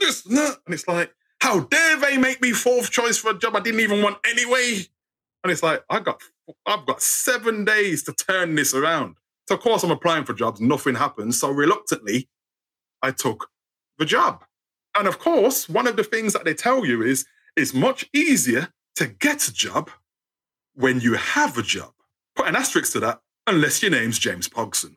[0.00, 0.58] This and that.
[0.66, 3.80] And it's like, how dare they make me fourth choice for a job I didn't
[3.80, 4.86] even want anyway?
[5.42, 6.20] And it's like, I got,
[6.66, 9.16] I've got seven days to turn this around.
[9.48, 10.60] So of course I'm applying for jobs.
[10.60, 11.38] Nothing happens.
[11.38, 12.28] So reluctantly,
[13.02, 13.50] I took
[13.98, 14.44] the job.
[14.96, 18.68] And of course, one of the things that they tell you is it's much easier
[18.96, 19.90] to get a job
[20.74, 21.92] when you have a job.
[22.36, 24.96] Put an asterisk to that, unless your name's James Pogson.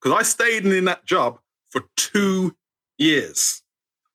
[0.00, 1.40] Because I stayed in that job
[1.70, 2.56] for two
[2.98, 3.62] years.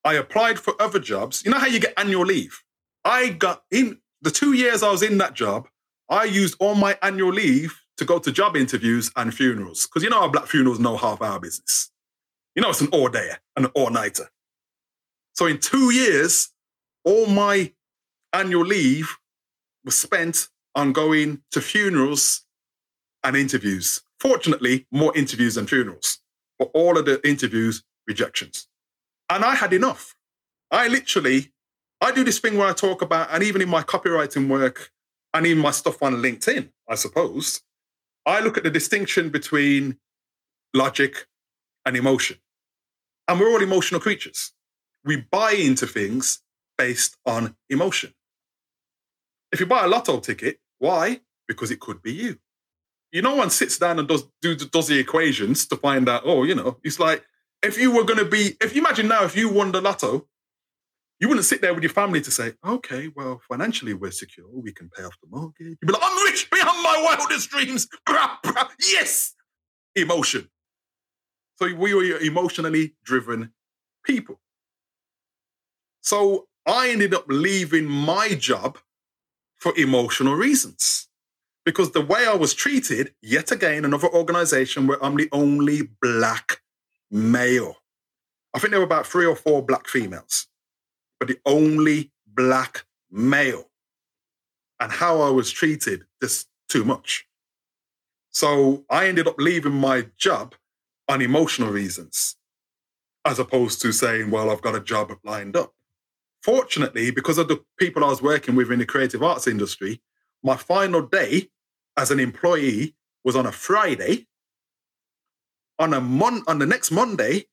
[0.04, 1.44] I applied for other jobs.
[1.46, 2.64] You know how you get annual leave?
[3.04, 5.68] I got in the two years I was in that job,
[6.10, 9.88] I used all my annual leave to go to job interviews and funerals.
[9.88, 11.92] Because you know how black funerals no half hour business.
[12.56, 14.30] You know, it's an all dayer and an all nighter.
[15.34, 16.50] So in two years,
[17.04, 17.72] all my
[18.34, 19.18] annual leave
[19.84, 22.46] was spent on going to funerals
[23.24, 24.02] and interviews.
[24.20, 26.20] Fortunately, more interviews than funerals,
[26.58, 28.68] but all of the interviews, rejections.
[29.30, 30.16] And I had enough.
[30.70, 31.52] I literally,
[32.00, 34.92] I do this thing where I talk about, and even in my copywriting work
[35.34, 37.62] and even my stuff on LinkedIn, I suppose,
[38.26, 39.98] I look at the distinction between
[40.74, 41.28] logic
[41.86, 42.38] and emotion.
[43.28, 44.54] And we're all emotional creatures.
[45.04, 46.42] We buy into things
[46.78, 48.14] based on emotion.
[49.52, 51.22] If you buy a lotto ticket, why?
[51.48, 52.38] Because it could be you.
[53.12, 56.24] You no one sits down and does do does the equations to find out.
[56.26, 57.26] Oh, you know, it's like
[57.64, 58.56] if you were going to be.
[58.62, 60.28] If you imagine now, if you won the lotto,
[61.20, 64.48] you wouldn't sit there with your family to say, "Okay, well, financially we're secure.
[64.54, 67.88] We can pay off the mortgage." You'd be like, "I'm rich beyond my wildest dreams."
[68.94, 69.34] yes,
[69.96, 70.50] emotion.
[71.58, 73.54] So we were emotionally driven
[74.06, 74.40] people.
[76.02, 78.78] So I ended up leaving my job
[79.62, 81.08] for emotional reasons.
[81.64, 86.62] Because the way I was treated, yet again, another organization where I'm the only black
[87.12, 87.78] male.
[88.54, 90.48] I think there were about three or four black females,
[91.20, 93.70] but the only black male.
[94.80, 97.28] And how I was treated, just too much.
[98.32, 100.56] So I ended up leaving my job
[101.08, 102.36] on emotional reasons,
[103.26, 105.76] as opposed to saying, well, I've got a job lined up.
[106.44, 110.02] Fortunately, because of the people I was working with in the creative arts industry,
[110.44, 111.50] my final day
[111.98, 114.28] as an employee was on a Friday.
[115.80, 117.46] On a mon- on the next Monday,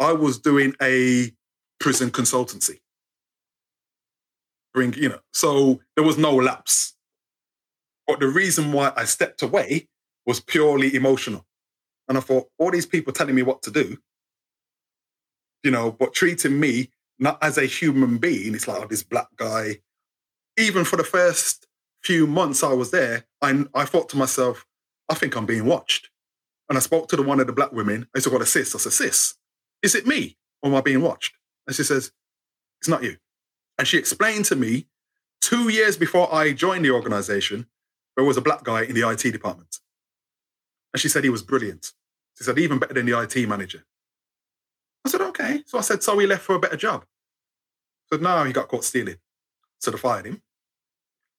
[0.00, 1.32] I was doing a
[1.80, 2.80] prison consultancy.
[4.74, 6.94] Bring, you know, so there was no lapse.
[8.06, 9.88] But the reason why I stepped away
[10.26, 11.44] was purely emotional.
[12.08, 13.98] And I thought, all these people telling me what to do,
[15.62, 18.54] you know, but treating me not as a human being.
[18.54, 19.78] It's like, oh, this black guy.
[20.56, 21.66] Even for the first
[22.02, 24.66] few months I was there, I, I thought to myself,
[25.08, 26.10] I think I'm being watched.
[26.68, 28.08] And I spoke to the one of the black women.
[28.14, 28.74] I said, what a sis.
[28.74, 29.34] I said, sis,
[29.82, 31.34] is it me or am I being watched?
[31.66, 32.12] And she says,
[32.80, 33.16] it's not you.
[33.78, 34.86] And she explained to me
[35.40, 37.66] two years before I joined the organization,
[38.16, 39.78] there was a black guy in the IT department.
[40.92, 41.92] And she said he was brilliant.
[42.36, 43.84] She said, even better than the IT manager.
[45.08, 45.62] I said, okay.
[45.66, 47.04] So I said, so he left for a better job.
[48.12, 49.16] said, no, he got caught stealing.
[49.78, 50.42] So they fired him.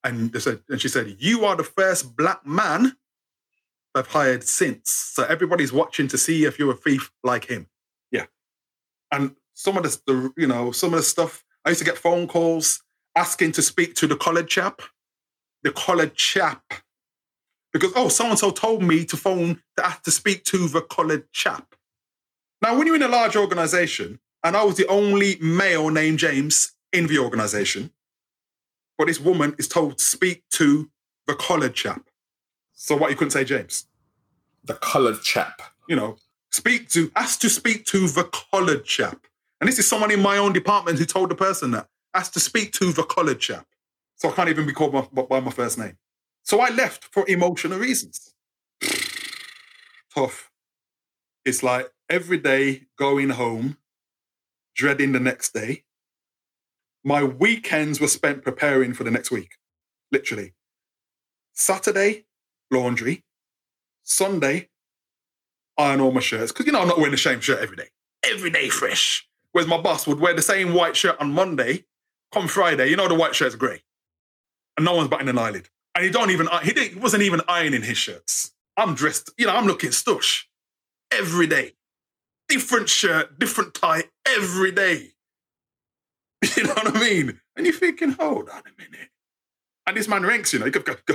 [0.02, 2.96] And they said, and she said, you are the first black man
[3.94, 4.90] I've hired since.
[4.90, 7.68] So everybody's watching to see if you're a thief like him.
[8.10, 8.26] Yeah.
[9.12, 11.98] And some of the, the you know, some of the stuff, I used to get
[11.98, 12.82] phone calls
[13.14, 14.80] asking to speak to the college chap.
[15.62, 16.62] The college chap.
[17.72, 20.80] Because, oh, so and so told me to phone to ask to speak to the
[20.80, 21.74] college chap.
[22.62, 26.72] Now, when you're in a large organization, and I was the only male named James
[26.92, 27.90] in the organization,
[28.98, 30.90] but this woman is told to speak to
[31.26, 32.10] the coloured chap.
[32.72, 33.86] So what you couldn't say, James?
[34.64, 35.62] The coloured chap.
[35.88, 36.16] You know,
[36.50, 39.26] speak to, ask to speak to the coloured chap.
[39.60, 42.40] And this is someone in my own department who told the person that, asked to
[42.40, 43.66] speak to the coloured chap.
[44.16, 45.96] So I can't even be called by, by my first name.
[46.42, 48.34] So I left for emotional reasons.
[50.14, 50.50] Tough.
[51.44, 53.78] It's like every day going home,
[54.74, 55.84] dreading the next day.
[57.04, 59.52] My weekends were spent preparing for the next week,
[60.12, 60.54] literally.
[61.54, 62.26] Saturday,
[62.70, 63.24] laundry.
[64.02, 64.68] Sunday,
[65.78, 66.52] iron all my shirts.
[66.52, 67.88] Because, you know, I'm not wearing the same shirt every day.
[68.24, 69.26] Every day fresh.
[69.52, 71.84] Whereas my boss would wear the same white shirt on Monday.
[72.32, 73.82] Come Friday, you know the white shirt's grey.
[74.76, 75.68] And no one's batting an eyelid.
[75.94, 78.52] And he don't even, he, didn't, he wasn't even ironing his shirts.
[78.76, 80.44] I'm dressed, you know, I'm looking stush
[81.10, 81.74] every day
[82.50, 85.12] different shirt, different tie every day.
[86.56, 87.38] You know what I mean?
[87.54, 89.10] And you're thinking, hold on a minute.
[89.86, 91.14] And this man ranks, you know, he could go, go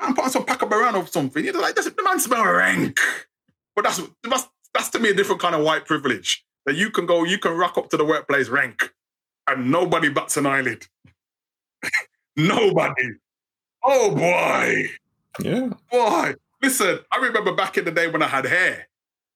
[0.00, 1.44] man, put on some Paco Rabanne or something.
[1.44, 2.98] You're like, the man smell rank.
[3.76, 6.42] But that's, that's, that's to me a different kind of white privilege.
[6.64, 8.94] That you can go, you can rock up to the workplace rank
[9.46, 10.86] and nobody bats an eyelid.
[12.36, 13.08] nobody.
[13.84, 14.86] Oh boy.
[15.42, 15.68] Yeah.
[15.90, 16.34] Boy.
[16.62, 18.88] Listen, I remember back in the day when I had hair.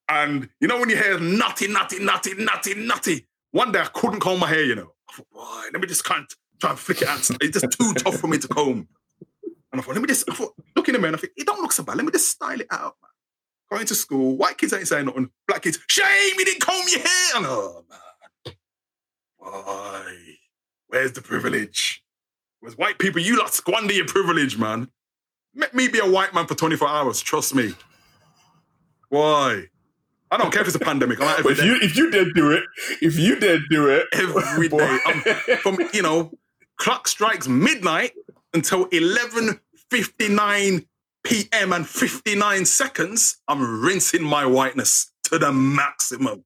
[0.09, 3.27] And you know when your hair is nutty, nutty, nutty, nutty, nutty.
[3.51, 4.92] One day I couldn't comb my hair, you know.
[5.09, 7.29] I thought, let me just can't try and flick it out.
[7.40, 8.88] It's just too tough for me to comb.
[9.73, 11.33] And I thought, let me just, I thought, look in the mirror and I think,
[11.37, 11.97] it don't look so bad.
[11.97, 13.11] Let me just style it out, man.
[13.71, 15.31] Going to school, white kids ain't saying nothing.
[15.49, 17.37] Black kids, shame you didn't comb your hair.
[17.37, 18.55] And, oh, man.
[19.38, 20.17] Why?
[20.87, 22.02] Where's the privilege?
[22.61, 23.21] Where's white people?
[23.21, 24.88] You lot squander your privilege, man.
[25.54, 27.21] Let me be a white man for 24 hours.
[27.21, 27.75] Trust me.
[29.09, 29.65] Why?
[30.37, 31.18] I don't care if it's a pandemic.
[31.18, 32.62] I'm but if you if you did do it,
[33.00, 35.22] if you did do it every day, I'm,
[35.60, 36.30] from you know,
[36.76, 38.12] clock strikes midnight
[38.52, 39.58] until eleven
[39.90, 40.84] fifty nine
[41.24, 41.72] p.m.
[41.72, 43.38] and fifty nine seconds.
[43.48, 46.44] I'm rinsing my whiteness to the maximum.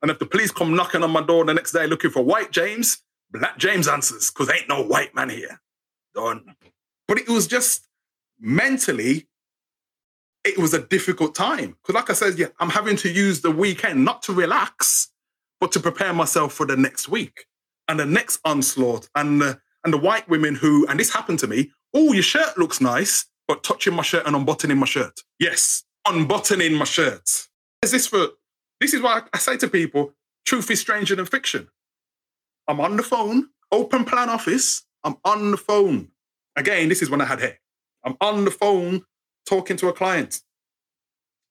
[0.00, 2.52] And if the police come knocking on my door the next day looking for white
[2.52, 5.60] James, black James answers because ain't no white man here.
[6.14, 6.54] Done.
[7.06, 7.86] But it was just
[8.40, 9.27] mentally
[10.48, 11.76] it was a difficult time.
[11.82, 15.08] Because, like I said, yeah, I'm having to use the weekend not to relax,
[15.60, 17.46] but to prepare myself for the next week
[17.86, 21.46] and the next onslaught and the, and the white women who, and this happened to
[21.46, 25.20] me, oh, your shirt looks nice, but touching my shirt and unbuttoning my shirt.
[25.38, 27.28] Yes, unbuttoning my shirt.
[27.82, 28.28] Is this for,
[28.80, 30.14] this is why I say to people,
[30.46, 31.68] truth is stranger than fiction.
[32.66, 36.08] I'm on the phone, open plan office, I'm on the phone.
[36.56, 37.58] Again, this is when I had hair.
[38.04, 39.04] I'm on the phone
[39.48, 40.42] talking to a client.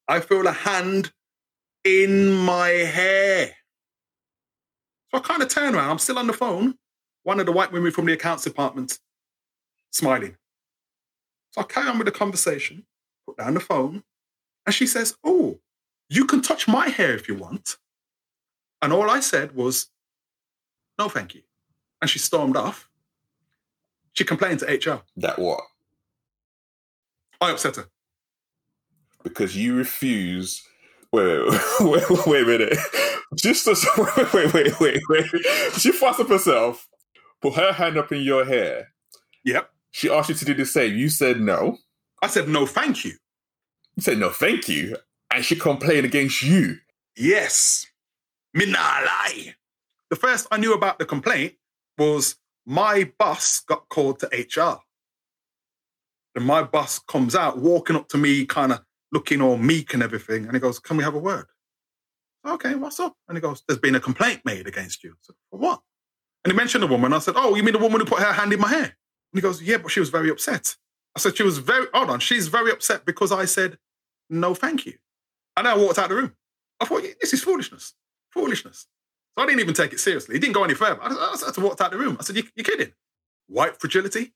[0.07, 1.11] I feel a hand
[1.83, 3.55] in my hair.
[5.09, 5.89] So I kind of turn around.
[5.89, 6.75] I'm still on the phone.
[7.23, 8.99] One of the white women from the accounts department
[9.91, 10.37] smiling.
[11.51, 12.85] So I carry on with the conversation,
[13.25, 14.03] put down the phone,
[14.65, 15.59] and she says, Oh,
[16.09, 17.77] you can touch my hair if you want.
[18.81, 19.87] And all I said was,
[20.99, 21.41] No, thank you.
[22.01, 22.89] And she stormed off.
[24.13, 25.01] She complained to HR.
[25.15, 25.61] That what?
[27.41, 27.85] I upset her.
[29.23, 30.63] Because you refuse.
[31.11, 31.25] Wait,
[31.81, 32.77] wait, wait, wait a minute.
[33.35, 33.75] Just to,
[34.15, 35.25] wait, wait, wait, wait, wait.
[35.77, 36.87] She fussed up herself,
[37.41, 38.93] put her hand up in your hair.
[39.45, 39.69] Yep.
[39.91, 40.95] She asked you to do the same.
[40.95, 41.77] You said no.
[42.21, 43.13] I said, No, thank you.
[43.95, 44.95] You said no, thank you.
[45.31, 46.77] And she complained against you.
[47.15, 47.87] Yes.
[48.53, 49.55] Me nah lie.
[50.09, 51.53] The first I knew about the complaint
[51.97, 52.35] was
[52.65, 54.77] my boss got called to HR.
[56.37, 58.81] And my boss comes out walking up to me, kind of
[59.11, 60.45] looking all meek and everything.
[60.45, 61.47] And he goes, Can we have a word?
[62.47, 63.15] Okay, what's up?
[63.27, 65.15] And he goes, There's been a complaint made against you.
[65.21, 65.81] Said, For what?
[66.45, 67.11] And he mentioned the woman.
[67.11, 68.83] I said, Oh, you mean the woman who put her hand in my hair?
[68.83, 68.93] And
[69.33, 70.75] he goes, Yeah, but she was very upset.
[71.15, 73.79] I said, She was very, hold on, she's very upset because I said,
[74.29, 74.93] No, thank you.
[75.57, 76.35] And I walked out of the room.
[76.79, 77.95] I thought, This is foolishness.
[78.29, 78.85] Foolishness.
[79.35, 80.35] So I didn't even take it seriously.
[80.35, 80.99] He didn't go any further.
[81.01, 82.15] I, said, I had to walk out the room.
[82.19, 82.93] I said, you, You're kidding.
[83.47, 84.33] White fragility?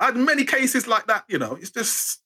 [0.00, 1.56] I had many cases like that, you know.
[1.56, 2.22] It's just,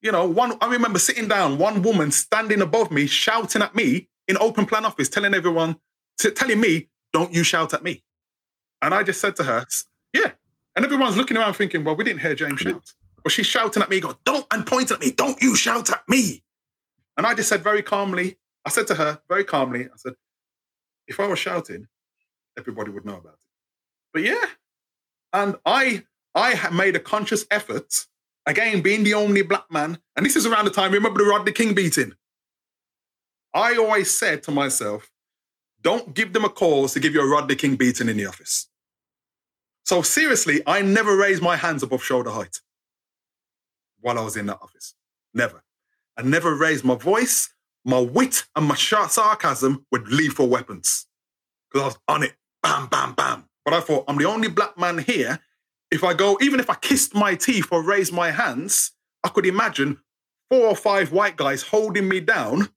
[0.00, 4.08] you know, one, I remember sitting down, one woman standing above me, shouting at me
[4.26, 5.76] in open plan office, telling everyone,
[6.18, 8.02] t- telling me, don't you shout at me.
[8.80, 9.66] And I just said to her,
[10.14, 10.32] yeah.
[10.74, 12.70] And everyone's looking around thinking, well, we didn't hear James mm-hmm.
[12.70, 12.92] shout.
[13.22, 16.08] But she's shouting at me, go, don't, and pointing at me, don't you shout at
[16.08, 16.42] me.
[17.16, 20.14] And I just said very calmly, I said to her very calmly, I said,
[21.06, 21.86] if I was shouting,
[22.58, 23.38] everybody would know about it.
[24.12, 24.44] But yeah.
[25.32, 28.06] And I I made a conscious effort,
[28.46, 31.52] again, being the only black man, and this is around the time, remember the Rodney
[31.52, 32.14] King beating?
[33.52, 35.10] I always said to myself,
[35.80, 38.68] don't give them a cause to give you a Rodney King beating in the office.
[39.84, 42.60] So seriously, I never raised my hands above shoulder height
[44.00, 44.94] while I was in that office.
[45.34, 45.62] Never.
[46.16, 47.50] I never raised my voice,
[47.84, 51.06] my wit, and my sarcasm with lethal weapons.
[51.70, 52.34] Because I was on it.
[52.62, 53.44] Bam, bam, bam.
[53.64, 55.38] But I thought, I'm the only black man here
[55.90, 59.46] if I go, even if I kissed my teeth or raised my hands, I could
[59.46, 59.98] imagine
[60.50, 62.68] four or five white guys holding me down,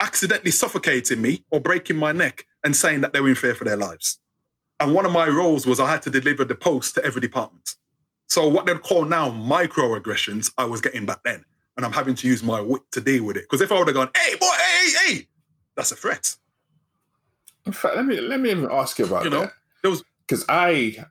[0.00, 3.64] accidentally suffocating me or breaking my neck and saying that they were in fear for
[3.64, 4.18] their lives.
[4.80, 7.76] And one of my roles was I had to deliver the post to every department.
[8.28, 11.44] So what they'd call now microaggressions, I was getting back then.
[11.76, 13.42] And I'm having to use my wit to deal with it.
[13.44, 15.28] Because if I would have gone, hey, boy, hey, hey,
[15.76, 16.34] that's a threat.
[17.66, 19.52] In fact, let me let me even ask you about You know, that.
[19.82, 21.04] there was Because I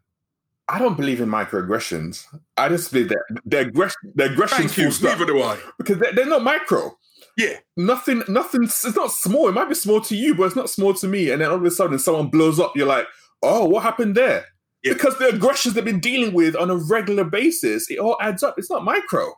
[0.67, 2.25] I don't believe in microaggressions.
[2.57, 4.89] I just believe that the aggression the thank you.
[5.01, 5.59] Neither do I.
[5.77, 6.97] Because they're, they're not micro.
[7.37, 7.57] Yeah.
[7.77, 9.47] Nothing, nothing, it's not small.
[9.47, 11.29] It might be small to you, but it's not small to me.
[11.29, 13.07] And then all of a sudden someone blows up, you're like,
[13.43, 14.45] oh, what happened there?
[14.83, 14.93] Yeah.
[14.93, 18.55] Because the aggressions they've been dealing with on a regular basis, it all adds up.
[18.57, 19.33] It's not micro.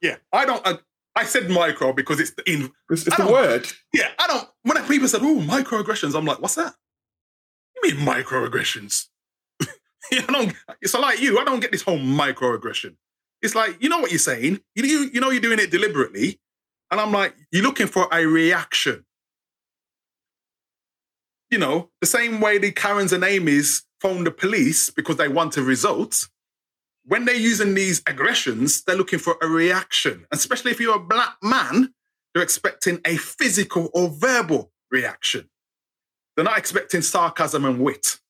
[0.00, 0.16] Yeah.
[0.32, 0.78] I don't I,
[1.18, 3.66] I said micro because it's the in It's, it's the word.
[3.92, 4.48] Yeah, I don't.
[4.62, 6.74] When people said, "Oh, microaggressions," I'm like, "What's that?"
[7.74, 9.06] You mean microaggressions?
[10.12, 10.54] I don't.
[10.80, 11.38] It's like you.
[11.38, 12.96] I don't get this whole microaggression.
[13.42, 14.60] It's like you know what you're saying.
[14.74, 16.40] You you, you know you're doing it deliberately,
[16.90, 19.04] and I'm like, you're looking for a reaction.
[21.50, 25.56] You know, the same way the Karens and Amy's phone the police because they want
[25.56, 26.28] a result.
[27.04, 30.26] When they're using these aggressions, they're looking for a reaction.
[30.30, 31.94] Especially if you're a black man,
[32.34, 35.48] they're expecting a physical or verbal reaction.
[36.36, 38.20] They're not expecting sarcasm and wit.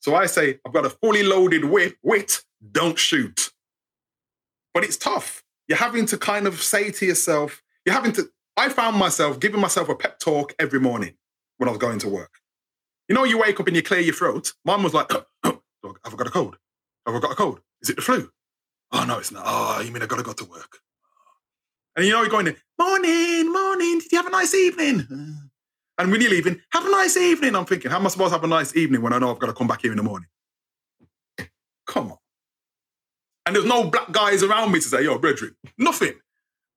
[0.00, 2.42] So I say, I've got a fully loaded wit, wit,
[2.72, 3.50] don't shoot.
[4.74, 5.42] But it's tough.
[5.66, 9.60] You're having to kind of say to yourself, you're having to, I found myself giving
[9.60, 11.14] myself a pep talk every morning
[11.58, 12.38] when I was going to work.
[13.08, 14.52] You know, you wake up and you clear your throat.
[14.64, 15.10] Mine was like,
[15.44, 15.60] have
[16.04, 16.58] I got a cold?
[17.06, 17.60] Have I got a cold?
[17.82, 18.30] Is it the flu?
[18.92, 19.42] Oh, no, it's not.
[19.46, 20.78] Oh, you mean I got to go to work?
[21.96, 25.47] And you know, you're going there, morning, morning, did you have a nice evening?
[25.98, 27.56] And when you're leaving, have a nice evening.
[27.56, 29.40] I'm thinking, how am I supposed to have a nice evening when I know I've
[29.40, 30.28] got to come back here in the morning?
[31.86, 32.18] Come on.
[33.46, 36.12] And there's no black guys around me to say, yo, brethren, nothing.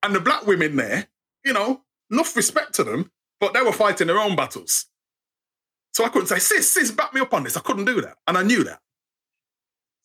[0.02, 1.06] And the black women there,
[1.44, 4.86] you know, enough respect to them, but they were fighting their own battles.
[5.92, 7.56] So I couldn't say, sis, sis, back me up on this.
[7.56, 8.16] I couldn't do that.
[8.26, 8.80] And I knew that.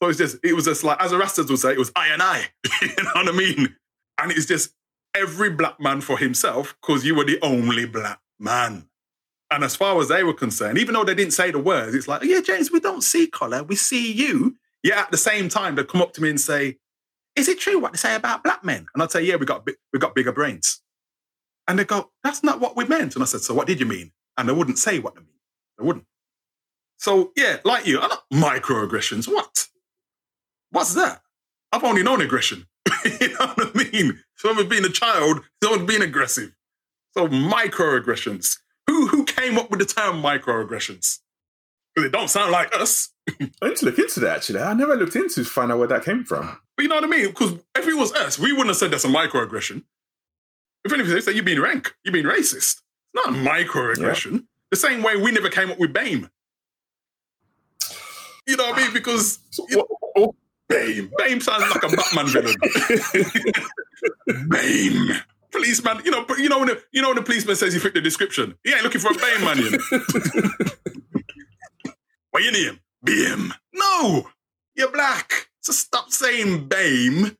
[0.01, 2.09] So it's just, it was just like, as the Rastas would say, it was I
[2.09, 2.49] and I.
[2.81, 3.75] you know what I mean?
[4.19, 4.73] And it's just
[5.15, 8.86] every black man for himself because you were the only black man.
[9.49, 12.07] And as far as they were concerned, even though they didn't say the words, it's
[12.07, 14.57] like, yeah, James, we don't see color, we see you.
[14.83, 16.77] Yet at the same time, they'd come up to me and say,
[17.35, 18.87] is it true what they say about black men?
[18.93, 20.81] And I'd say, yeah, we got, we got bigger brains.
[21.67, 23.15] And they go, that's not what we meant.
[23.15, 24.11] And I said, so what did you mean?
[24.37, 25.29] And they wouldn't say what they mean.
[25.77, 26.05] They wouldn't.
[26.97, 29.27] So yeah, like you, I'm not microaggressions.
[29.27, 29.67] What?
[30.71, 31.21] What's that?
[31.71, 32.65] I've only known aggression.
[33.21, 34.19] you know what I mean?
[34.35, 36.51] Someone being a child, someone being aggressive.
[37.13, 38.57] So microaggressions.
[38.87, 41.19] Who who came up with the term microaggressions?
[41.93, 43.09] Because it don't sound like us.
[43.61, 44.59] I need to look into that actually.
[44.59, 46.59] I never looked into to find out where that came from.
[46.75, 47.27] But you know what I mean?
[47.27, 49.83] Because if it was us, we wouldn't have said that's a microaggression.
[50.85, 52.55] If anything, they say you're being rank, you're being racist.
[52.55, 52.83] It's
[53.15, 54.33] not a microaggression.
[54.33, 54.39] Yeah.
[54.71, 56.29] The same way we never came up with BAME.
[58.45, 58.93] You know what I mean?
[58.93, 59.77] Because you
[60.15, 60.35] know,
[60.69, 61.09] BAME.
[61.19, 62.55] BAME sounds like a Batman villain.
[64.49, 65.21] BAME.
[65.57, 67.79] Policeman, you know, but you know when the, you know when the policeman says he
[67.79, 68.55] fit the description.
[68.63, 69.79] He ain't looking for a BAME man, you know.
[72.39, 72.79] you name?
[73.03, 73.51] BAME.
[73.73, 74.29] No,
[74.75, 75.49] you're black.
[75.61, 77.35] So stop saying BAME.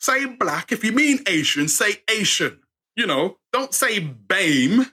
[0.00, 0.72] Say black.
[0.72, 2.58] If you mean Asian, say Asian.
[2.96, 4.90] You know, don't say BAME.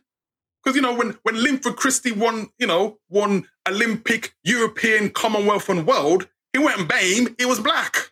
[0.63, 5.87] Because you know, when when Linford Christie won, you know, won Olympic, European, Commonwealth, and
[5.87, 7.35] World, he went BAME.
[7.39, 8.11] He was black.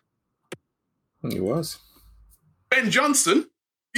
[1.22, 1.78] He was.
[2.70, 3.46] Ben Johnson,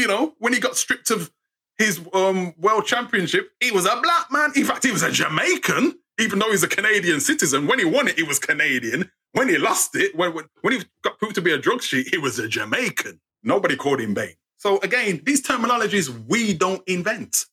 [0.00, 1.30] you know, when he got stripped of
[1.78, 4.50] his um, world championship, he was a black man.
[4.56, 7.66] In fact, he was a Jamaican, even though he's a Canadian citizen.
[7.66, 9.10] When he won it, he was Canadian.
[9.32, 10.32] When he lost it, when,
[10.62, 13.20] when, he got proved to be a drug sheet, he was a Jamaican.
[13.42, 14.36] Nobody called him BAME.
[14.56, 17.46] So again, these terminologies we don't invent.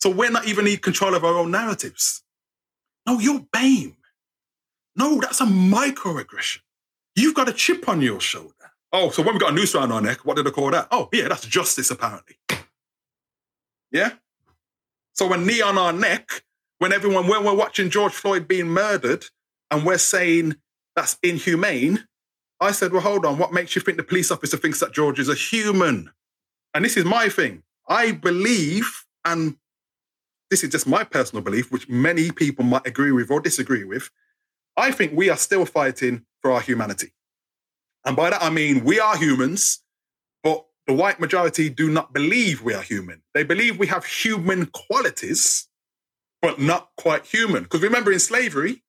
[0.00, 2.22] So we're not even in control of our own narratives.
[3.06, 3.96] No, you're BAME.
[4.96, 6.58] No, that's a microaggression.
[7.14, 8.59] You've got a chip on your shoulder.
[8.92, 10.88] Oh, so when we got a noose around our neck, what did I call that?
[10.90, 12.36] Oh, yeah, that's justice, apparently.
[13.92, 14.12] Yeah?
[15.14, 16.42] So when knee on our neck,
[16.78, 19.26] when everyone, when we're watching George Floyd being murdered
[19.70, 20.56] and we're saying
[20.96, 22.06] that's inhumane,
[22.60, 25.18] I said, well, hold on, what makes you think the police officer thinks that George
[25.18, 26.10] is a human?
[26.74, 27.62] And this is my thing.
[27.88, 29.56] I believe, and
[30.50, 34.10] this is just my personal belief, which many people might agree with or disagree with.
[34.76, 37.12] I think we are still fighting for our humanity.
[38.04, 39.82] And by that, I mean we are humans,
[40.42, 43.22] but the white majority do not believe we are human.
[43.34, 45.68] They believe we have human qualities,
[46.42, 47.64] but not quite human.
[47.64, 48.82] Because remember, in slavery,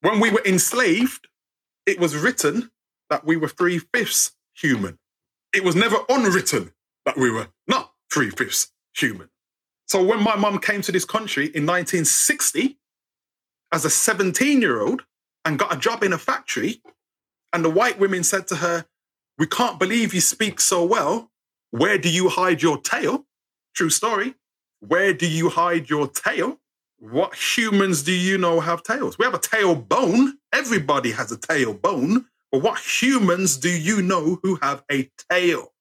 [0.00, 1.28] when we were enslaved,
[1.86, 2.70] it was written
[3.10, 4.98] that we were three fifths human.
[5.54, 6.72] It was never unwritten
[7.06, 9.30] that we were not three fifths human.
[9.86, 12.78] So when my mum came to this country in 1960
[13.72, 15.04] as a 17 year old
[15.44, 16.82] and got a job in a factory,
[17.52, 18.86] and the white women said to her,
[19.38, 21.30] We can't believe you speak so well.
[21.70, 23.26] Where do you hide your tail?
[23.74, 24.34] True story.
[24.80, 26.58] Where do you hide your tail?
[26.98, 29.18] What humans do you know have tails?
[29.18, 30.32] We have a tailbone.
[30.52, 32.24] Everybody has a tailbone.
[32.50, 35.72] But what humans do you know who have a tail?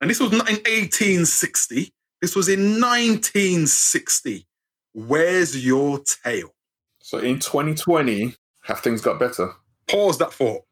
[0.00, 1.92] And this was not in 1860.
[2.20, 4.46] This was in 1960.
[4.92, 6.54] Where's your tail?
[7.00, 9.52] So in 2020, have things got better?
[9.88, 10.64] Pause that thought.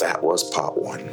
[0.00, 1.08] That was part one.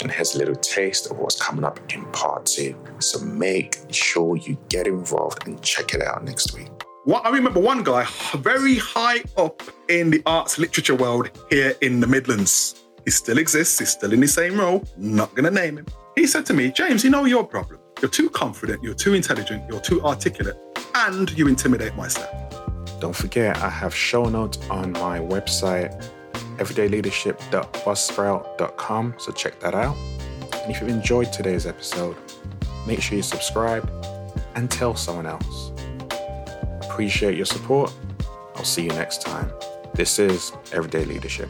[0.00, 2.76] And here's a little taste of what's coming up in part two.
[2.98, 6.70] So make sure you get involved and check it out next week.
[7.04, 12.00] What, I remember one guy very high up in the arts literature world here in
[12.00, 12.84] the Midlands.
[13.04, 15.86] He still exists, he's still in the same role, not gonna name him.
[16.14, 17.80] He said to me, James, you know your problem.
[18.00, 20.56] You're too confident, you're too intelligent, you're too articulate,
[20.94, 22.30] and you intimidate myself.
[23.00, 26.08] Don't forget, I have show notes on my website,
[26.62, 29.96] everydayleadership.buzzsprout.com, so check that out.
[30.62, 32.16] And if you've enjoyed today's episode,
[32.86, 33.90] make sure you subscribe
[34.54, 35.72] and tell someone else.
[36.82, 37.92] Appreciate your support.
[38.54, 39.50] I'll see you next time.
[39.94, 41.48] This is Everyday Leadership.